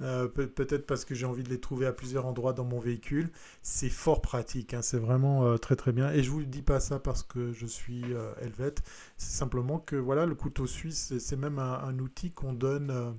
[0.01, 3.31] euh, peut-être parce que j'ai envie de les trouver à plusieurs endroits dans mon véhicule.
[3.61, 4.73] C'est fort pratique.
[4.73, 4.81] Hein.
[4.81, 6.11] C'est vraiment euh, très très bien.
[6.11, 8.03] Et je vous dis pas ça parce que je suis
[8.41, 8.83] helvète.
[9.17, 13.15] C'est simplement que voilà, le couteau suisse, c'est même un, outil qu'on donne.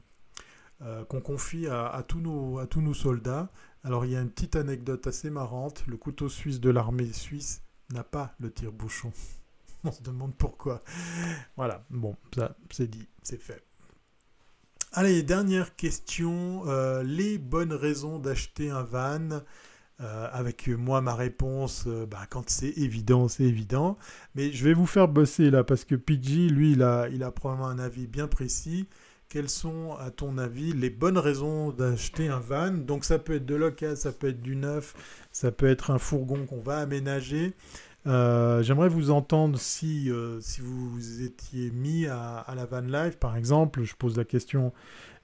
[1.08, 3.50] qu'on confie à, nos, à tous nos soldats
[3.84, 5.84] alors il y a une petite anecdote assez marrante.
[5.86, 7.62] Le couteau suisse de l'armée suisse
[7.92, 9.12] n'a pas le tire-bouchon.
[9.84, 10.82] On se demande pourquoi.
[11.56, 13.62] Voilà, bon, ça c'est dit, c'est fait.
[14.92, 16.62] Allez, dernière question.
[16.66, 19.40] Euh, les bonnes raisons d'acheter un van.
[20.00, 23.96] Euh, avec moi, ma réponse, euh, bah, quand c'est évident, c'est évident.
[24.34, 27.30] Mais je vais vous faire bosser là, parce que PG, lui, il a, il a
[27.30, 28.88] probablement un avis bien précis
[29.34, 32.70] quelles sont, à ton avis, les bonnes raisons d'acheter un van?
[32.70, 34.94] Donc ça peut être de l'occasion, ça peut être du neuf,
[35.32, 37.52] ça peut être un fourgon qu'on va aménager.
[38.06, 40.08] J'aimerais vous entendre si,
[40.40, 43.82] si vous vous étiez mis à, à, la van life, par exemple.
[43.82, 44.72] Je pose la question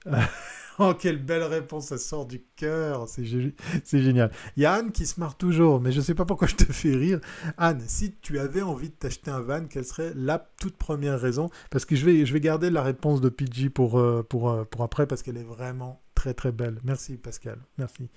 [0.79, 4.31] oh, quelle belle réponse, ça sort du cœur, c'est génial.
[4.57, 6.55] Il y a Anne qui se marre toujours, mais je ne sais pas pourquoi je
[6.55, 7.19] te fais rire.
[7.57, 11.49] Anne, si tu avais envie de t'acheter un van, quelle serait la toute première raison?
[11.69, 14.63] Parce que je vais, je vais garder la réponse de PG pour, euh, pour, euh,
[14.65, 16.79] pour après, parce qu'elle est vraiment très très belle.
[16.83, 18.09] Merci Pascal, merci.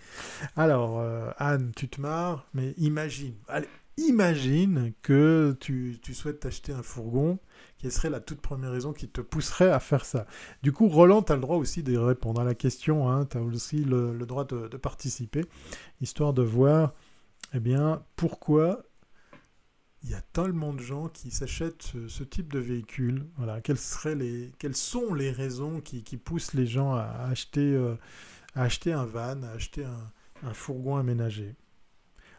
[0.57, 6.73] Alors, euh, Anne, tu te marres, mais imagine, allez, imagine que tu, tu souhaites t'acheter
[6.73, 7.39] un fourgon
[7.79, 10.27] quelle serait la toute première raison qui te pousserait à faire ça?
[10.63, 13.37] Du coup, Roland, tu as le droit aussi de répondre à la question, hein, tu
[13.37, 15.45] as aussi le, droit de, participer,
[16.01, 16.95] histoire de voir,
[17.53, 18.85] eh bien, pourquoi
[20.03, 23.27] il y a tellement de gens qui s'achètent ce, type de véhicule.
[23.63, 27.97] Quelles, sont les raisons qui, poussent les gens à acheter, euh,
[28.55, 30.11] à acheter un van, à acheter un,
[30.47, 31.55] un fourgon aménagé?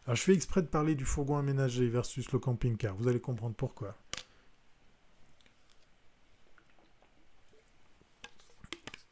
[0.07, 3.95] Je fais exprès de parler du fourgon aménagé versus le camping-car, vous allez comprendre pourquoi.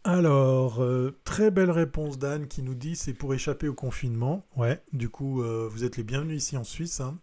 [0.06, 4.45] Alors, euh, très belle réponse d'Anne qui nous dit c'est pour échapper au confinement.
[4.58, 6.99] Ouais, du coup, euh, vous êtes les bienvenus ici en Suisse.
[6.99, 7.20] Hein.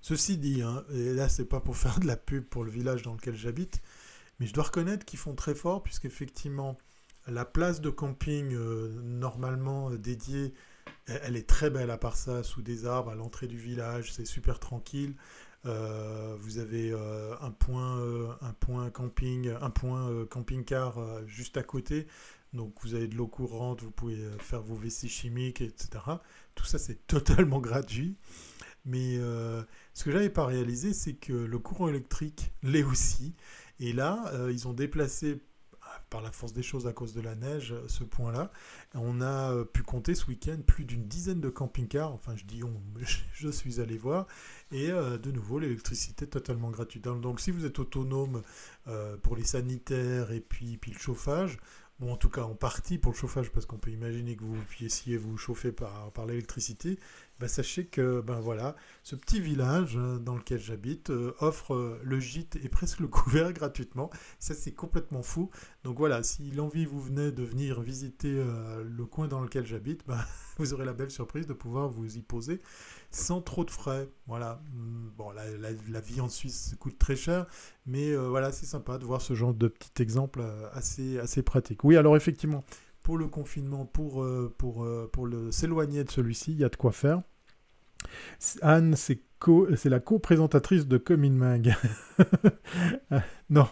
[0.00, 3.02] Ceci dit, hein, et là, c'est pas pour faire de la pub pour le village
[3.02, 3.82] dans lequel j'habite,
[4.40, 6.78] mais je dois reconnaître qu'ils font très fort, puisqu'effectivement,
[7.26, 10.54] la place de camping euh, normalement dédiée,
[11.06, 14.24] elle, est très belle à part ça, sous des arbres, à l'entrée du village, c'est
[14.24, 15.14] super tranquille.
[15.66, 21.62] Euh, vous avez euh, un, point, euh, un point camping, un point camping-car juste à
[21.62, 22.06] côté.
[22.52, 25.88] Donc vous avez de l'eau courante, vous pouvez faire vos vessies chimiques, etc.
[26.54, 28.16] Tout ça c'est totalement gratuit.
[28.84, 33.34] Mais ce que j'avais pas réalisé, c'est que le courant électrique l'est aussi.
[33.80, 35.42] Et là, ils ont déplacé
[36.10, 38.50] par la force des choses à cause de la neige, ce point-là.
[38.94, 42.62] On a euh, pu compter ce week-end plus d'une dizaine de camping-cars, enfin je dis
[42.64, 42.72] on,
[43.34, 44.26] je suis allé voir,
[44.72, 47.04] et euh, de nouveau l'électricité totalement gratuite.
[47.04, 48.42] Donc si vous êtes autonome
[48.88, 51.58] euh, pour les sanitaires et puis, puis le chauffage,
[51.98, 54.56] bon en tout cas en partie pour le chauffage parce qu'on peut imaginer que vous
[54.68, 56.98] puissiez vous chauffer par l'électricité,
[57.38, 62.00] bah, sachez que ben voilà, ce petit village euh, dans lequel j'habite euh, offre euh,
[62.02, 64.10] le gîte et presque le couvert gratuitement.
[64.38, 65.50] Ça c'est complètement fou.
[65.84, 68.42] Donc voilà, si l'envie vous venait de venir visiter
[68.84, 70.18] le coin dans lequel j'habite, ben,
[70.56, 72.60] vous aurez la belle surprise de pouvoir vous y poser
[73.10, 74.08] sans trop de frais.
[74.26, 74.60] Voilà.
[74.72, 77.46] Hmm, bon, la, vie en Suisse coûte très cher,
[77.86, 81.84] mais voilà, c'est sympa de voir ce genre de petit exemple assez, assez pratique.
[81.84, 82.64] Oui, alors effectivement,
[83.06, 86.74] pour le confinement, pour, euh, pour, euh, pour s'éloigner de celui-ci, il y a de
[86.74, 87.22] quoi faire.
[88.62, 89.20] Anne, c'est
[89.84, 91.76] la co-présentatrice de Comin Mag.
[93.50, 93.68] non,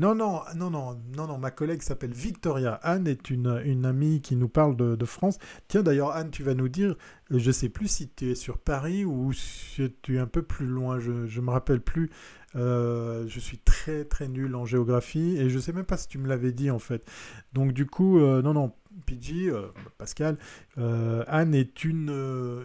[0.00, 2.72] non, non, non, non, non, non, ma collègue s'appelle Victoria.
[2.82, 5.36] Anne est une, amie qui nous parle de, France.
[5.68, 6.96] Tiens, d'ailleurs, Anne, tu vas nous dire,
[7.28, 10.40] je ne sais plus si tu es sur Paris ou si tu es un peu
[10.40, 12.08] plus loin, je ne me rappelle plus.
[12.56, 16.16] Euh, je suis très très nul en géographie et je sais même pas si tu
[16.16, 17.04] me l'avais dit en fait.
[17.52, 18.72] Donc du coup, euh, non, non,
[19.06, 19.68] PG, euh,
[19.98, 20.38] Pascal,
[20.76, 22.10] Anne est une,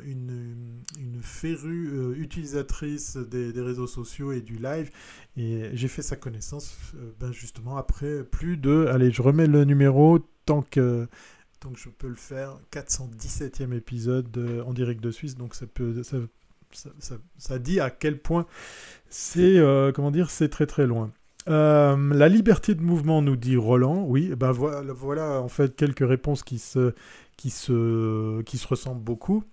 [0.05, 4.89] une, une férue utilisatrice des, réseaux sociaux et du live.
[5.37, 6.77] Et j'ai fait sa connaissance
[7.19, 11.07] ben justement après plus de, allez, je remets le numéro tant que
[11.61, 15.35] donc je peux le faire 417e épisode en direct de Suisse.
[15.35, 16.03] Donc ça peut
[17.37, 18.45] ça dit à quel point
[19.09, 21.11] c'est euh, comment dire c'est très très loin.
[21.47, 24.03] Euh, la liberté de mouvement, nous dit Roland.
[24.07, 26.93] Oui, ben voilà, en fait quelques réponses qui se,
[27.37, 29.43] qui se, qui se ressemblent beaucoup.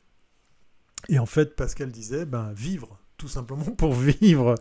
[1.09, 4.57] Et en fait, Pascal disait, ben vivre tout simplement pour vivre.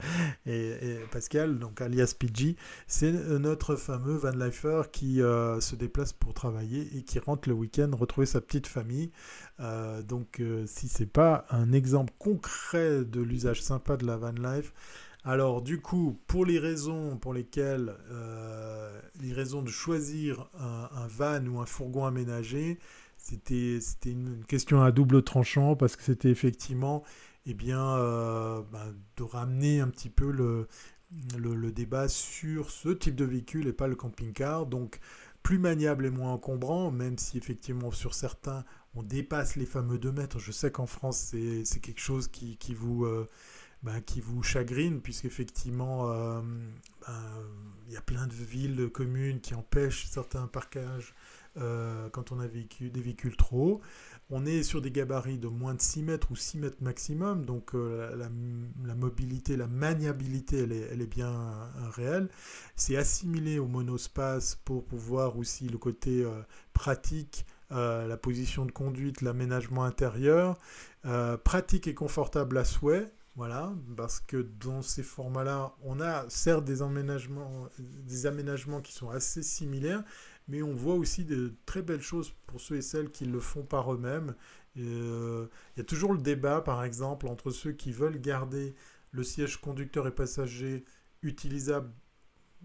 [0.46, 2.56] Et, Pascal, donc alias PG,
[2.86, 7.56] c'est notre fameux van lifer qui euh, se déplace pour travailler et qui rentre le
[7.56, 9.12] week-end retrouver sa petite famille.
[9.60, 14.32] Euh, donc euh, si c'est pas un exemple concret de l'usage sympa de la van
[14.32, 14.74] life,
[15.24, 17.96] alors du coup, pour les raisons pour lesquelles
[19.20, 22.80] les raisons de choisir un, van ou un fourgon aménagé,
[23.18, 27.04] c'était une question à double tranchant parce que c'était effectivement
[27.46, 30.68] eh bien, euh, ben, de ramener un petit peu le,
[31.72, 34.66] débat sur ce type de véhicule et pas le camping-car.
[34.66, 35.00] Donc,
[35.44, 38.64] plus maniable et moins encombrant, même si effectivement sur certains,
[38.94, 40.40] on dépasse les fameux 2 mètres.
[40.40, 43.06] Je sais qu'en France, c'est quelque chose qui, qui vous...
[43.06, 43.30] Euh,
[43.84, 46.42] ben, qui vous chagrine, puisqu'effectivement, euh,
[47.08, 47.14] ben,
[47.88, 51.14] il y a plein de villes, de communes qui empêchent certains parcages
[52.14, 53.82] quand on a des véhicules trop hauts.
[54.34, 57.76] On est sur des gabarits de moins de 6 mètres ou 6 mètres maximum, donc
[57.76, 62.30] euh, la, mobilité, la maniabilité, elle est, bien euh, réelle.
[62.78, 69.22] C'est assimilé au monospace pour pouvoir aussi le côté euh, pratique, la position de conduite,
[69.22, 70.58] l'aménagement intérieur,
[71.46, 73.10] pratique et confortable à souhait.
[73.36, 79.10] Voilà, parce que dans ces formats-là, on a certes des aménagements, des aménagements qui sont
[79.10, 80.04] assez similaires,
[80.50, 83.64] mais on voit aussi de très belles choses pour ceux et celles qui le font
[83.64, 84.36] par eux-mêmes.
[84.78, 88.76] Euh, il y a toujours le débat, par exemple, entre ceux qui veulent garder
[89.12, 90.84] le siège conducteur et passager
[91.22, 91.92] utilisable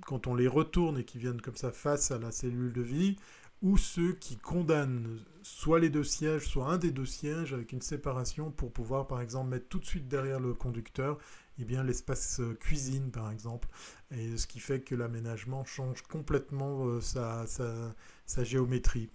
[0.05, 3.17] quand on les retourne et qui viennent comme ça face à la cellule de vie,
[3.63, 7.81] ou ceux qui condamnent soit les deux sièges, soit un des deux sièges avec une
[7.81, 11.19] séparation pour pouvoir par exemple mettre tout de suite derrière le conducteur
[11.59, 13.69] eh l'espace euh, cuisine par exemple
[14.11, 19.11] et ce qui fait que l'aménagement change complètement euh, sa, géométrie.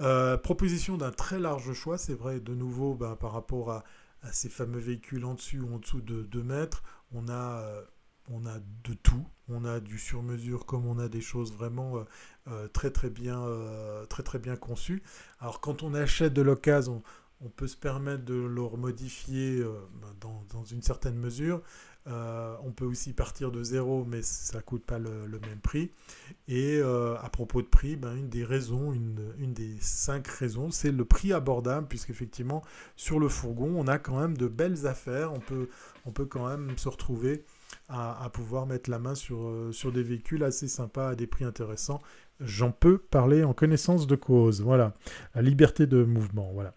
[0.00, 3.84] Euh, proposition d'un très large choix, c'est vrai de nouveau ben, par rapport à,
[4.22, 6.82] à, ces fameux véhicules en dessus ou en dessous de 2 mètres,
[7.12, 7.62] on a
[8.30, 9.26] on a de tout.
[9.48, 12.06] On a du sur-mesure comme on a des choses vraiment
[12.46, 15.02] euh, euh, très très bien euh, très très bien conçues.
[15.40, 17.02] Alors quand on achète de l'occasion,
[17.40, 19.62] on, peut se permettre de le modifier
[20.00, 21.60] ben, dans, une certaine mesure.
[22.06, 25.90] on peut aussi partir de zéro, mais ça coûte pas le, même prix.
[26.48, 30.92] Et à propos de prix, ben, une des raisons, une, une des cinq raisons, c'est
[30.92, 32.62] le prix abordable, puisqu'effectivement,
[32.96, 35.32] sur le fourgon, on a quand même de belles affaires.
[35.32, 35.68] On peut,
[36.06, 37.44] on peut quand même se retrouver
[37.88, 41.44] à, pouvoir mettre la main sur, euh, sur des véhicules assez sympas à des prix
[41.44, 42.00] intéressants.
[42.40, 44.60] J'en peux parler en connaissance de cause.
[44.60, 44.94] Voilà,
[45.34, 46.50] la liberté de mouvement.
[46.52, 46.74] Voilà.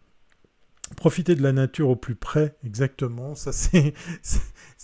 [0.95, 3.35] Profiter de la nature au plus près, exactement.
[3.35, 3.93] Ça, c'est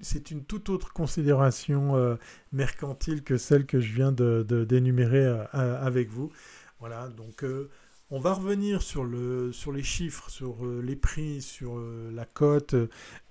[0.00, 2.16] c'est une toute autre considération euh,
[2.52, 6.32] mercantile que celle que je viens de, d'énumérer euh, avec vous.
[6.80, 7.44] Voilà, donc
[8.10, 12.24] on va revenir sur, le, sur les chiffres, sur euh, les prix, sur euh, la
[12.24, 12.74] cote.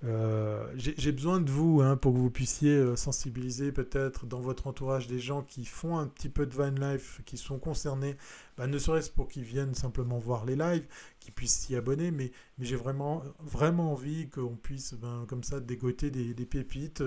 [0.04, 5.08] Euh, j'ai besoin de vous hein, pour que vous puissiez sensibiliser peut-être dans votre entourage
[5.08, 8.16] des gens qui font un petit peu de van life, qui sont concernés,
[8.56, 10.86] bah, ne serait-ce pour qu'ils viennent simplement voir les lives,
[11.28, 15.60] qu'ils puissent s'y abonner, mais, mais j'ai vraiment, vraiment envie qu'on puisse ben, comme ça
[15.60, 17.02] dégoter des, pépites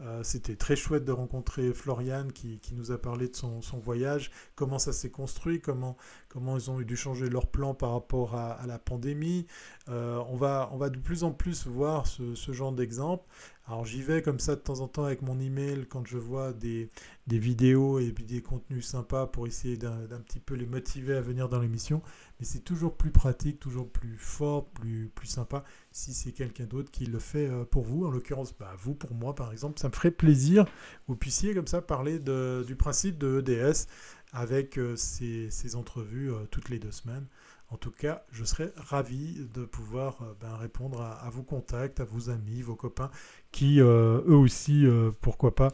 [0.00, 4.80] euh, c'était très chouette de rencontrer Floriane qui, nous a parlé de son, voyage, comment
[4.80, 5.96] ça s'est construit, comment,
[6.28, 9.46] comment ils ont dû changer leur plan par rapport à, la pandémie.
[9.88, 13.24] Euh, on, va, on va de plus en plus voir ce, ce genre d'exemple.
[13.68, 16.52] Alors j'y vais comme ça de temps en temps avec mon email quand je vois
[16.52, 16.90] des,
[17.28, 21.20] des vidéos et puis des contenus sympas pour essayer d'un petit peu les motiver à
[21.20, 22.02] venir dans l'émission.
[22.42, 25.62] Mais c'est toujours plus pratique, toujours plus fort, plus, plus sympa
[25.92, 28.04] si c'est quelqu'un d'autre qui le fait euh, pour vous.
[28.04, 30.70] En l'occurrence, bah, vous pour moi par exemple, ça me ferait plaisir que
[31.06, 33.86] vous puissiez comme ça parler de, du principe de EDS
[34.32, 37.28] avec euh, ces, ces, entrevues euh, toutes les deux semaines.
[37.68, 42.28] En tout cas, je serais ravi de pouvoir ben, répondre à, vos contacts, à vos
[42.28, 43.10] amis, vos copains,
[43.52, 44.84] qui eux aussi,
[45.22, 45.72] pourquoi pas,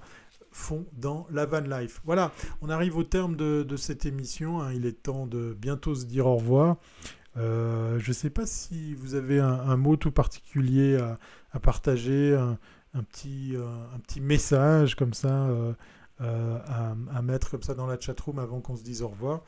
[0.50, 2.00] font dans la van life.
[2.04, 4.60] Voilà, on arrive au terme de, cette émission.
[4.60, 4.72] Hein.
[4.72, 6.76] Il est temps de bientôt se dire au revoir.
[7.36, 10.96] Euh, je ne sais pas si vous avez un, mot tout particulier
[11.52, 15.48] à, partager, un, petit, euh, un petit message comme ça
[16.20, 16.58] euh,
[17.10, 19.42] à, mettre comme ça dans la chatroom avant qu'on se dise au revoir.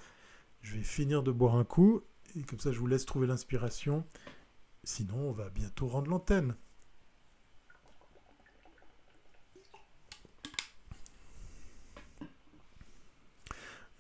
[0.63, 2.03] Je vais finir de boire un coup
[2.37, 4.05] et comme ça je vous laisse trouver l'inspiration.
[4.85, 6.55] Sinon, on va bientôt rendre l'antenne.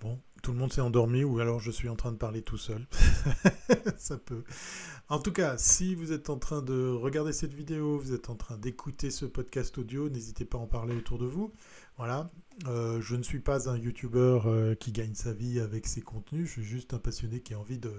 [0.00, 2.56] Bon, tout le monde s'est endormi ou alors je suis en train de parler tout
[2.56, 2.86] seul.
[3.98, 4.44] Ça peut.
[5.10, 8.36] En tout cas, si vous êtes en train de regarder cette vidéo, vous êtes en
[8.36, 11.52] train d'écouter ce podcast audio, n'hésitez pas à en parler autour de vous.
[11.98, 12.30] Voilà.
[12.66, 16.46] Euh, je ne suis pas un YouTuber euh, qui gagne sa vie avec ses contenus.
[16.46, 17.92] Je suis juste un passionné qui a envie de,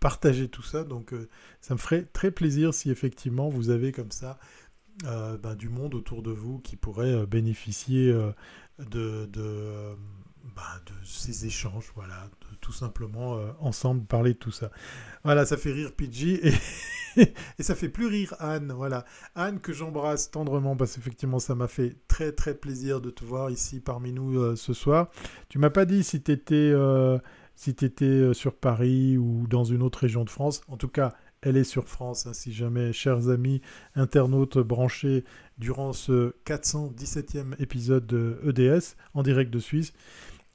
[0.00, 0.82] partager tout ça.
[0.82, 1.28] Donc, euh,
[1.60, 4.38] ça me ferait très plaisir si effectivement vous avez comme ça
[5.02, 8.12] ben, du monde autour de vous qui pourrait bénéficier
[8.78, 9.28] de
[10.54, 14.70] bah, de ces échanges, voilà, de tout simplement euh, ensemble parler de tout ça.
[15.24, 16.40] Voilà, ça fait rire Pidgey
[17.16, 19.04] et, ça fait plus rire Anne, voilà.
[19.34, 23.50] Anne que j'embrasse tendrement parce qu'effectivement ça m'a fait très très plaisir de te voir
[23.50, 25.10] ici parmi nous euh, ce soir.
[25.48, 27.18] Tu m'as pas dit si tu étais, euh,
[27.56, 27.74] si
[28.32, 30.60] sur Paris ou dans une autre région de France.
[30.68, 31.14] En tout cas,
[31.44, 32.26] elle est sur France.
[32.26, 33.60] Hein, si jamais, chers amis
[33.94, 35.24] internautes branchés
[35.58, 39.92] durant ce 417e épisode de EDS en direct de Suisse,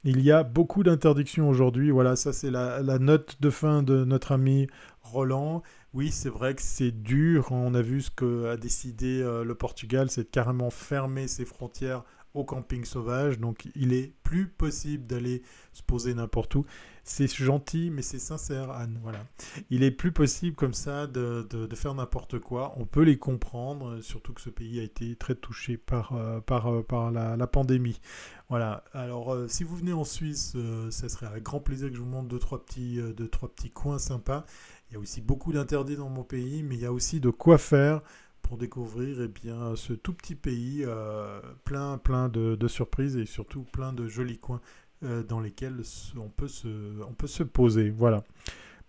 [0.04, 1.90] il y a beaucoup d'interdictions aujourd'hui.
[1.90, 4.66] Voilà, ça c'est la, note de fin de notre ami
[5.02, 5.62] Roland.
[5.92, 7.48] Oui, c'est vrai que c'est dur.
[7.50, 12.04] On a vu ce qu'a décidé euh, le Portugal, c'est carrément fermer ses frontières
[12.34, 13.38] au camping sauvage.
[13.38, 16.64] Donc il est plus possible d'aller se poser n'importe où.
[17.02, 19.00] C'est gentil, mais c'est sincère, Anne.
[19.02, 19.26] Voilà.
[19.70, 22.74] Il est plus possible comme ça de, faire n'importe quoi.
[22.76, 26.68] On peut les comprendre, surtout que ce pays a été très touché par, euh, par,
[26.68, 28.00] euh, par la, pandémie.
[28.48, 28.84] Voilà.
[28.92, 30.56] Alors, euh, si vous venez en Suisse,
[30.90, 33.70] ça serait avec grand plaisir que je vous montre deux trois petits, deux, trois petits
[33.70, 34.44] coins sympas.
[34.90, 37.30] Il y a aussi beaucoup d'interdits dans mon pays, mais il y a aussi de
[37.30, 38.02] quoi faire
[38.50, 40.84] pour découvrir eh bien, ce tout petit pays
[41.62, 44.60] plein, plein de, surprises et surtout plein de jolis coins
[45.28, 45.82] dans lesquels
[46.16, 47.90] on peut, se, on peut se poser.
[47.90, 48.24] Voilà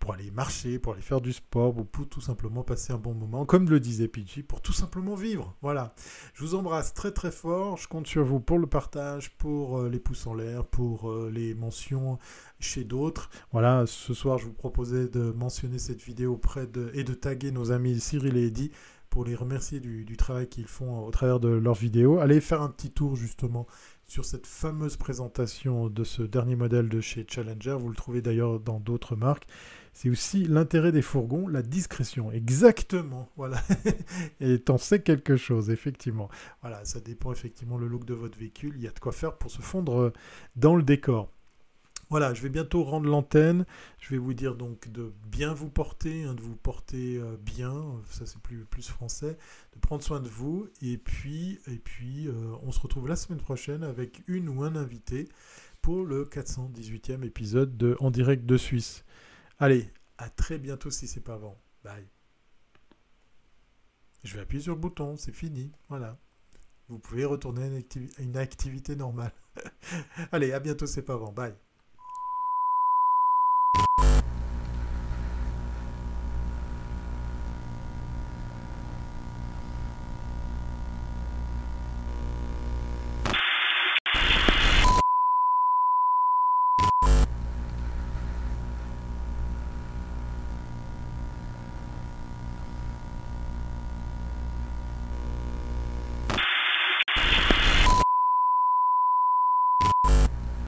[0.01, 3.14] pour aller marcher, pour aller faire du sport, ou pour tout simplement passer un bon
[3.14, 5.55] moment, comme le disait Pidgey, pour tout simplement vivre.
[5.62, 5.93] Voilà.
[6.34, 7.78] Je vous embrasse très très fort.
[7.78, 11.30] Je compte sur vous pour le partage, pour euh, les pouces en l'air, pour euh,
[11.32, 12.18] les mentions
[12.59, 13.30] chez d'autres.
[13.51, 17.51] Voilà, ce soir, je vous proposais de mentionner cette vidéo auprès de, et de taguer
[17.51, 18.72] nos amis Cyril et Eddy
[19.12, 22.20] pour les remercier du, travail qu'ils font au travers de leurs vidéos.
[22.20, 23.68] Allez faire un petit tour justement
[24.07, 27.76] sur cette fameuse présentation de ce dernier modèle de chez Challenger.
[27.78, 29.45] Vous le trouvez d'ailleurs dans d'autres marques.
[29.91, 32.32] C'est aussi l'intérêt des fourgons, la discrétion.
[32.32, 33.62] Exactement, voilà.
[34.39, 36.30] Et t'en sais quelque chose, effectivement.
[36.62, 38.74] Voilà, ça dépend effectivement le look de votre véhicule.
[38.78, 40.14] Il y a de quoi faire pour se fondre
[40.55, 41.30] dans le décor.
[42.12, 43.66] Voilà, je vais bientôt rendre l'antenne.
[43.97, 47.74] Je vais vous dire donc de bien vous porter, hein, de vous porter euh, bien,
[48.09, 49.38] ça c'est plus, français,
[49.74, 50.68] de prendre soin de vous.
[50.82, 52.34] Et puis, euh,
[52.64, 55.30] on se retrouve la semaine prochaine avec une ou un invité
[55.82, 59.05] pour le 418e épisode de En direct de Suisse.
[59.57, 61.57] Allez, à très bientôt si c'est pas avant.
[61.86, 62.05] Bye.
[64.26, 65.72] Je vais appuyer sur le bouton, c'est fini.
[65.88, 66.18] Voilà.
[66.89, 69.32] Vous pouvez retourner à une, activité normale.
[70.34, 71.32] Allez, à bientôt, c'est pas avant.
[71.32, 71.55] Bye.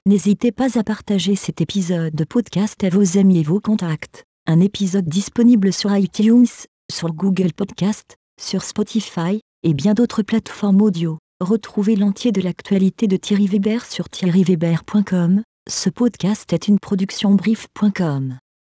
[0.06, 4.24] N'hésitez pas à partager cet épisode de podcast à vos amis et vos contacts.
[4.46, 6.44] Un épisode disponible sur iTunes,
[6.92, 11.16] sur Google Podcast, sur Spotify et bien d'autres plateformes audio.
[11.40, 15.42] Retrouvez l'entier de l'actualité de Thierry Weber sur thierryweber.com.
[15.70, 18.36] Ce podcast est une production brief.com.